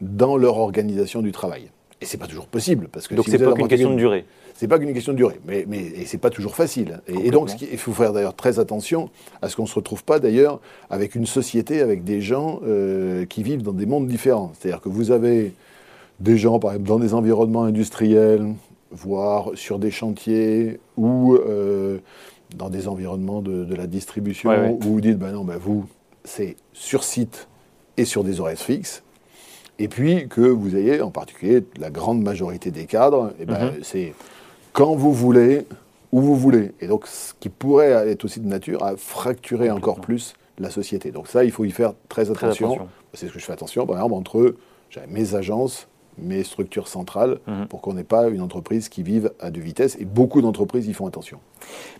dans 0.01 0.37
leur 0.37 0.57
organisation 0.57 1.23
du 1.23 1.31
travail. 1.31 1.71
Et 2.01 2.05
c'est 2.05 2.17
pas 2.17 2.27
toujours 2.27 2.47
possible 2.47 2.89
parce 2.91 3.07
que 3.07 3.15
donc 3.15 3.25
c'est 3.27 3.39
pas 3.39 3.53
qu'une 3.53 3.67
question 3.67 3.91
de 3.91 3.97
durée. 3.97 4.25
C'est 4.63 4.69
pas 4.69 4.79
qu'une 4.79 4.93
question 4.93 5.11
de 5.11 5.17
durée, 5.17 5.41
mais, 5.45 5.65
mais 5.67 5.79
et 5.79 6.05
c'est 6.05 6.17
pas 6.17 6.29
toujours 6.29 6.55
facile. 6.55 7.01
Et, 7.07 7.31
donc 7.31 7.49
il 7.61 7.77
faut 7.77 7.91
faire 7.91 8.13
d'ailleurs 8.13 8.33
très 8.33 8.59
attention 8.59 9.09
à 9.41 9.49
ce 9.49 9.57
qu'on 9.57 9.65
se 9.65 9.75
retrouve 9.75 10.05
pas 10.05 10.19
d'ailleurs 10.19 10.61
avec 10.89 11.15
une 11.15 11.25
société 11.25 11.81
avec 11.81 12.05
des 12.05 12.21
gens 12.21 12.61
euh, 12.65 13.25
qui 13.25 13.43
vivent 13.43 13.61
dans 13.61 13.73
des 13.73 13.85
mondes 13.85 14.07
différents. 14.07 14.53
C'est-à-dire 14.57 14.79
que 14.79 14.87
vous 14.87 15.11
avez 15.11 15.53
des 16.21 16.37
gens, 16.37 16.59
par 16.59 16.71
exemple, 16.71 16.87
dans 16.87 16.99
des 16.99 17.13
environnements 17.13 17.65
industriels, 17.65 18.53
voire 18.89 19.51
sur 19.55 19.79
des 19.79 19.91
chantiers 19.91 20.79
ou 20.95 21.35
euh, 21.35 21.97
dans 22.55 22.69
des 22.69 22.87
environnements 22.87 23.41
de, 23.41 23.75
la 23.75 23.85
distribution, 23.85 24.79
où 24.79 24.93
vous 24.93 25.01
dites, 25.01 25.19
ben 25.19 25.33
non, 25.33 25.43
ben 25.43 25.57
vous, 25.57 25.87
c'est 26.23 26.55
sur 26.71 27.03
site 27.03 27.49
et 27.97 28.05
sur 28.05 28.23
des 28.23 28.39
horaires 28.39 28.57
fixes. 28.57 29.03
Et 29.77 29.89
puis 29.89 30.29
que 30.29 30.39
vous 30.39 30.77
ayez, 30.77 31.01
en 31.01 31.11
particulier, 31.11 31.65
la 31.77 31.89
grande 31.89 32.23
majorité 32.23 32.71
des 32.71 32.85
cadres, 32.85 33.33
et 33.39 33.41
eh 33.41 33.45
ben, 33.45 33.65
mhm. 33.65 33.71
c'est 33.81 34.13
quand 34.73 34.95
vous 34.95 35.13
voulez, 35.13 35.65
où 36.11 36.21
vous 36.21 36.35
voulez. 36.35 36.73
Et 36.81 36.87
donc, 36.87 37.07
ce 37.07 37.33
qui 37.39 37.49
pourrait 37.49 37.91
être 38.09 38.25
aussi 38.25 38.39
de 38.39 38.47
nature 38.47 38.83
à 38.83 38.97
fracturer 38.97 39.71
encore 39.71 40.01
plus 40.01 40.33
la 40.59 40.69
société. 40.69 41.11
Donc 41.11 41.27
ça, 41.27 41.43
il 41.43 41.51
faut 41.51 41.65
y 41.65 41.71
faire 41.71 41.93
très 42.09 42.29
attention. 42.29 42.87
C'est 43.13 43.27
ce 43.27 43.33
que 43.33 43.39
je 43.39 43.45
fais 43.45 43.53
attention, 43.53 43.85
par 43.85 43.95
exemple, 43.95 44.15
entre 44.15 44.55
mes 45.07 45.35
agences 45.35 45.87
mes 46.17 46.43
structures 46.43 46.87
centrales, 46.87 47.39
mhm. 47.47 47.67
pour 47.67 47.81
qu'on 47.81 47.93
n'ait 47.93 48.03
pas 48.03 48.27
une 48.27 48.41
entreprise 48.41 48.89
qui 48.89 49.03
vive 49.03 49.31
à 49.39 49.51
deux 49.51 49.61
vitesses. 49.61 49.97
Et 49.99 50.05
beaucoup 50.05 50.41
d'entreprises 50.41 50.87
y 50.87 50.93
font 50.93 51.07
attention. 51.07 51.39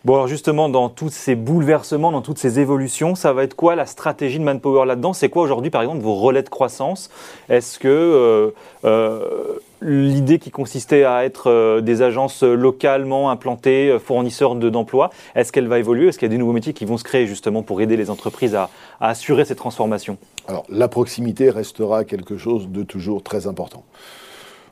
Bon, 0.06 0.16
alors 0.16 0.28
justement, 0.28 0.70
dans 0.70 0.90
tous 0.90 1.10
ces 1.10 1.36
bouleversements, 1.36 2.12
dans 2.12 2.22
toutes 2.22 2.38
ces 2.38 2.60
évolutions, 2.60 3.16
ça 3.16 3.34
va 3.34 3.44
être 3.44 3.56
quoi 3.56 3.76
la 3.76 3.86
stratégie 3.86 4.40
de 4.40 4.44
Manpower 4.44 4.86
là-dedans? 4.86 5.14
C'est 5.14 5.30
quoi 5.30 5.44
aujourd'hui, 5.44 5.72
par 5.72 5.82
exemple, 5.82 6.02
vos 6.02 6.16
relais 6.16 6.44
de 6.44 6.50
croissance? 6.50 7.10
Est-ce 7.50 7.80
que 7.80 7.88
euh, 7.88 8.52
euh, 8.86 9.60
l'idée 9.84 10.40
qui 10.40 10.52
consistait 10.52 11.04
à 11.04 11.26
être 11.26 11.50
euh, 11.50 11.82
des 11.82 12.02
agences 12.02 12.44
localement 12.44 13.30
implantées, 13.30 13.98
fournisseurs 14.04 14.56
d'emplois, 14.56 15.10
est-ce 15.36 15.52
qu'elle 15.52 15.68
va 15.68 15.80
évoluer 15.80 16.08
Est-ce 16.08 16.18
qu'il 16.18 16.28
y 16.28 16.32
a 16.32 16.36
des 16.36 16.38
nouveaux 16.38 16.54
métiers 16.54 16.74
qui 16.74 16.86
vont 16.86 16.98
se 16.98 17.04
créer 17.04 17.28
justement 17.28 17.64
pour 17.64 17.82
aider 17.82 17.98
les 17.98 18.10
entreprises 18.10 18.56
à, 18.56 18.70
à 19.00 19.10
assurer 19.10 19.46
ces 19.46 19.56
transformations? 19.56 20.18
Alors, 20.48 20.66
la 20.70 20.88
proximité 20.88 21.50
restera 21.50 22.04
quelque 22.04 22.38
chose 22.38 22.70
de 22.70 22.84
toujours 22.84 23.24
très 23.24 23.48
important. 23.48 23.84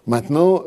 Maintenant, 0.07 0.63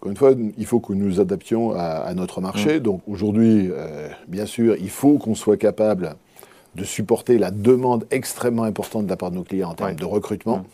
encore 0.00 0.10
une 0.10 0.16
fois, 0.16 0.32
il 0.56 0.66
faut 0.66 0.80
que 0.80 0.94
nous 0.94 1.20
adaptions 1.20 1.72
à, 1.72 2.12
notre 2.14 2.40
marché. 2.40 2.78
Mm. 2.78 2.82
Donc 2.82 3.02
aujourd'hui, 3.06 3.68
euh, 3.70 4.08
bien 4.28 4.46
sûr, 4.46 4.76
il 4.80 4.88
faut 4.88 5.18
qu'on 5.18 5.34
soit 5.34 5.58
capable 5.58 6.14
de 6.74 6.84
supporter 6.84 7.36
la 7.36 7.50
demande 7.50 8.06
extrêmement 8.10 8.62
importante 8.62 9.04
de 9.04 9.10
la 9.10 9.16
part 9.16 9.30
de 9.30 9.36
nos 9.36 9.42
clients 9.42 9.70
en 9.70 9.74
termes 9.74 9.96
de 9.96 10.04
recrutement. 10.04 10.58
Mm. 10.58 10.64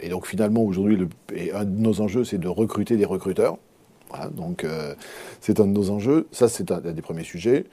Et 0.00 0.08
donc 0.08 0.26
finalement, 0.26 0.62
aujourd'hui, 0.62 0.98
un 1.54 1.64
de 1.64 1.80
nos 1.80 2.00
enjeux, 2.00 2.24
c'est 2.24 2.38
de 2.38 2.48
recruter 2.48 2.96
des 2.96 3.04
recruteurs. 3.04 3.58
donc 4.32 4.64
euh, 4.64 4.94
c'est 5.40 5.60
un 5.60 5.66
de 5.66 5.72
nos 5.72 5.90
enjeux. 5.90 6.26
Ça, 6.32 6.48
c'est 6.48 6.70
un, 6.70 6.80
des 6.80 7.02
premiers 7.02 7.24
sujets. 7.24 7.64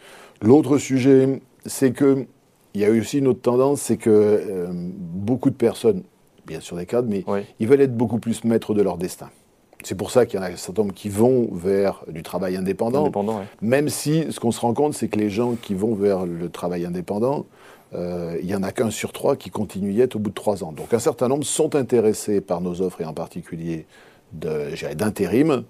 L'autre 0.42 0.78
sujet, 0.78 1.42
c'est 1.66 1.92
que 1.92 2.26
il 2.76 2.82
y 2.82 2.86
a 2.86 2.92
aussi 2.92 3.18
une 3.18 3.28
autre 3.28 3.42
tendance, 3.42 3.82
c'est 3.82 3.98
que 3.98 4.10
euh, 4.10 4.68
beaucoup 4.72 5.50
de 5.50 5.56
personnes, 5.56 6.04
bien 6.46 6.60
sûr 6.60 6.78
des 6.78 6.86
cadres, 6.86 7.08
mais 7.10 7.26
ils 7.60 7.68
veulent 7.68 7.82
être 7.82 7.98
beaucoup 7.98 8.20
plus 8.20 8.44
maîtres 8.44 8.76
de 8.76 8.84
leur 8.84 8.98
destin. 8.98 9.30
C'est 9.84 9.96
pour 9.96 10.12
ça 10.12 10.26
qu'il 10.26 10.40
y 10.40 10.44
en 10.44 10.46
a 10.46 10.50
un 10.50 10.56
certain 10.58 10.84
nombre 10.84 10.94
qui 10.94 11.10
vont 11.10 11.48
vers 11.54 12.04
du 12.10 12.22
travail 12.22 12.58
indépendant. 12.58 13.06
Même 13.62 13.88
si 13.88 14.26
ce 14.30 14.40
qu'on 14.40 14.52
se 14.52 14.60
rend 14.60 14.74
compte, 14.74 14.94
c'est 14.94 15.08
que 15.08 15.18
les 15.18 15.30
gens 15.30 15.56
qui 15.56 15.74
vont 15.74 15.96
vers 15.96 16.26
le 16.26 16.50
travail 16.50 16.86
indépendant, 16.86 17.46
euh, 17.96 18.38
il 18.42 18.46
n'y 18.46 18.56
en 18.56 18.64
a 18.64 18.72
qu'un 18.72 18.92
sur 18.92 19.12
trois 19.12 19.36
qui 19.36 19.50
continue 19.50 19.92
y 19.92 20.02
être 20.02 20.16
au 20.16 20.20
bout 20.20 20.30
de 20.30 20.36
trois 20.36 20.64
ans. 20.64 20.72
Donc 20.72 20.94
un 20.94 21.00
certain 21.00 21.28
nombre 21.28 21.46
sont 21.46 21.76
intéressés 21.76 22.42
par 22.42 22.62
nos 22.62 22.82
offres 22.82 23.02
et 23.02 23.06
en 23.06 23.14
particulier 23.14 23.86
d'intérim, 24.32 25.64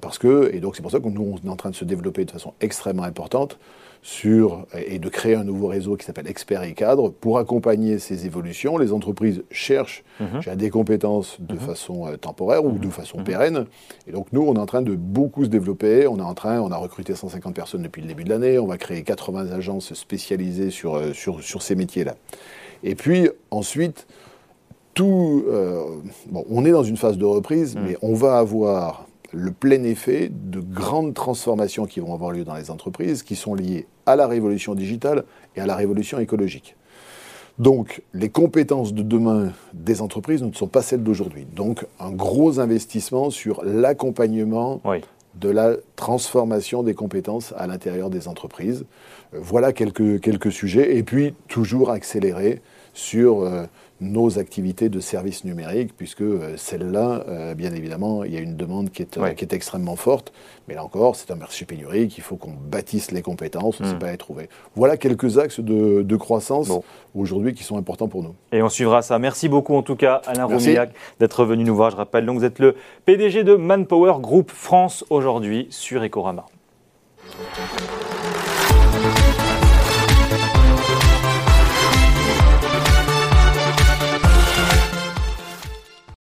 parce 0.00 0.18
que, 0.18 0.50
et 0.52 0.58
donc 0.58 0.74
c'est 0.74 0.82
pour 0.82 0.90
ça 0.90 0.98
que 0.98 1.06
nous, 1.06 1.38
on 1.40 1.46
est 1.46 1.50
en 1.50 1.54
train 1.54 1.70
de 1.70 1.76
se 1.76 1.84
développer 1.84 2.24
de 2.24 2.32
façon 2.32 2.52
extrêmement 2.60 3.04
importante 3.04 3.60
sur, 4.04 4.66
et 4.74 4.98
de 4.98 5.08
créer 5.08 5.36
un 5.36 5.44
nouveau 5.44 5.68
réseau 5.68 5.96
qui 5.96 6.04
s'appelle 6.04 6.26
Experts 6.26 6.64
et 6.64 6.72
Cadres 6.72 7.10
pour 7.10 7.38
accompagner 7.38 8.00
ces 8.00 8.26
évolutions. 8.26 8.76
Les 8.76 8.92
entreprises 8.92 9.44
cherchent 9.52 10.02
mhm. 10.18 10.56
des 10.56 10.70
compétences 10.70 11.36
de 11.40 11.54
mhm. 11.54 11.60
façon 11.60 12.08
euh, 12.08 12.16
temporaire 12.16 12.64
ou 12.64 12.72
de 12.72 12.86
mhm. 12.86 12.90
façon 12.90 13.22
pérenne. 13.22 13.66
Et 14.08 14.12
donc 14.12 14.26
nous, 14.32 14.42
on 14.42 14.54
est 14.54 14.58
en 14.58 14.66
train 14.66 14.82
de 14.82 14.96
beaucoup 14.96 15.44
se 15.44 15.48
développer. 15.48 16.08
On 16.08 16.18
est 16.18 16.22
en 16.22 16.34
train, 16.34 16.60
on 16.60 16.72
a 16.72 16.76
recruté 16.76 17.14
150 17.14 17.54
personnes 17.54 17.82
depuis 17.82 18.02
le 18.02 18.08
début 18.08 18.24
de 18.24 18.30
l'année. 18.30 18.58
On 18.58 18.66
va 18.66 18.76
créer 18.76 19.04
80 19.04 19.52
agences 19.52 19.94
spécialisées 19.94 20.70
sur, 20.70 20.96
euh, 20.96 21.12
sur, 21.12 21.40
sur 21.40 21.62
ces 21.62 21.76
métiers-là. 21.76 22.16
Et 22.82 22.96
puis 22.96 23.30
ensuite, 23.52 24.08
tout, 24.94 25.44
euh, 25.48 25.84
bon, 26.28 26.44
on 26.50 26.64
est 26.64 26.72
dans 26.72 26.82
une 26.82 26.96
phase 26.96 27.18
de 27.18 27.24
reprise, 27.24 27.76
mais 27.76 27.96
on 28.02 28.14
va 28.14 28.38
avoir 28.38 29.06
le 29.32 29.50
plein 29.50 29.82
effet 29.84 30.30
de 30.30 30.60
grandes 30.60 31.14
transformations 31.14 31.86
qui 31.86 32.00
vont 32.00 32.14
avoir 32.14 32.30
lieu 32.32 32.44
dans 32.44 32.54
les 32.54 32.70
entreprises, 32.70 33.22
qui 33.22 33.36
sont 33.36 33.54
liées 33.54 33.86
à 34.06 34.16
la 34.16 34.26
révolution 34.26 34.74
digitale 34.74 35.24
et 35.56 35.60
à 35.60 35.66
la 35.66 35.76
révolution 35.76 36.18
écologique. 36.18 36.76
Donc, 37.58 38.02
les 38.14 38.30
compétences 38.30 38.94
de 38.94 39.02
demain 39.02 39.52
des 39.74 40.00
entreprises 40.00 40.42
ne 40.42 40.52
sont 40.52 40.66
pas 40.66 40.82
celles 40.82 41.02
d'aujourd'hui. 41.02 41.46
Donc, 41.54 41.86
un 42.00 42.10
gros 42.10 42.60
investissement 42.60 43.30
sur 43.30 43.62
l'accompagnement 43.64 44.80
de 45.34 45.48
la 45.48 45.76
transformation 45.96 46.82
des 46.82 46.94
compétences 46.94 47.54
à 47.56 47.66
l'intérieur 47.66 48.10
des 48.10 48.28
entreprises. 48.28 48.84
Euh, 49.34 49.38
voilà 49.40 49.72
quelques, 49.72 50.20
quelques 50.20 50.52
sujets. 50.52 50.96
Et 50.96 51.02
puis, 51.02 51.34
toujours 51.48 51.90
accélérer 51.90 52.60
sur 52.92 53.42
euh, 53.42 53.64
nos 54.00 54.38
activités 54.38 54.88
de 54.88 55.00
services 55.00 55.44
numériques, 55.44 55.96
puisque 55.96 56.22
euh, 56.22 56.56
celle-là, 56.56 57.24
euh, 57.28 57.54
bien 57.54 57.72
évidemment, 57.72 58.24
il 58.24 58.34
y 58.34 58.36
a 58.36 58.40
une 58.40 58.56
demande 58.56 58.90
qui 58.90 59.02
est, 59.02 59.34
qui 59.34 59.44
est 59.44 59.52
extrêmement 59.52 59.96
forte. 59.96 60.32
Mais 60.68 60.74
là 60.74 60.84
encore, 60.84 61.16
c'est 61.16 61.30
un 61.30 61.36
marché 61.36 61.64
pénurique, 61.64 62.18
il 62.18 62.22
faut 62.22 62.36
qu'on 62.36 62.52
bâtisse 62.52 63.10
les 63.10 63.22
compétences, 63.22 63.80
on 63.80 63.84
ne 63.84 63.88
sait 63.88 63.94
hmm. 63.94 63.98
pas 63.98 64.10
les 64.10 64.18
trouver. 64.18 64.48
Voilà 64.74 64.96
quelques 64.96 65.38
axes 65.38 65.60
de, 65.60 66.02
de 66.02 66.16
croissance 66.16 66.70
aujourd'hui 67.14 67.54
qui 67.54 67.64
sont 67.64 67.78
importants 67.78 68.08
pour 68.08 68.22
nous. 68.22 68.34
Et 68.52 68.62
on 68.62 68.68
suivra 68.68 69.02
ça. 69.02 69.18
Merci 69.18 69.48
beaucoup 69.48 69.74
en 69.74 69.82
tout 69.82 69.96
cas, 69.96 70.20
Alain 70.26 70.44
Romillac, 70.44 70.92
d'être 71.20 71.44
venu 71.44 71.64
nous 71.64 71.74
voir. 71.74 71.90
Je 71.90 71.96
rappelle 71.96 72.26
donc, 72.26 72.38
vous 72.38 72.44
êtes 72.44 72.58
le 72.58 72.76
PDG 73.06 73.44
de 73.44 73.54
Manpower 73.54 74.14
Group 74.20 74.50
France 74.50 75.04
aujourd'hui 75.10 75.68
sur 75.70 76.02
Ecorama. 76.02 76.46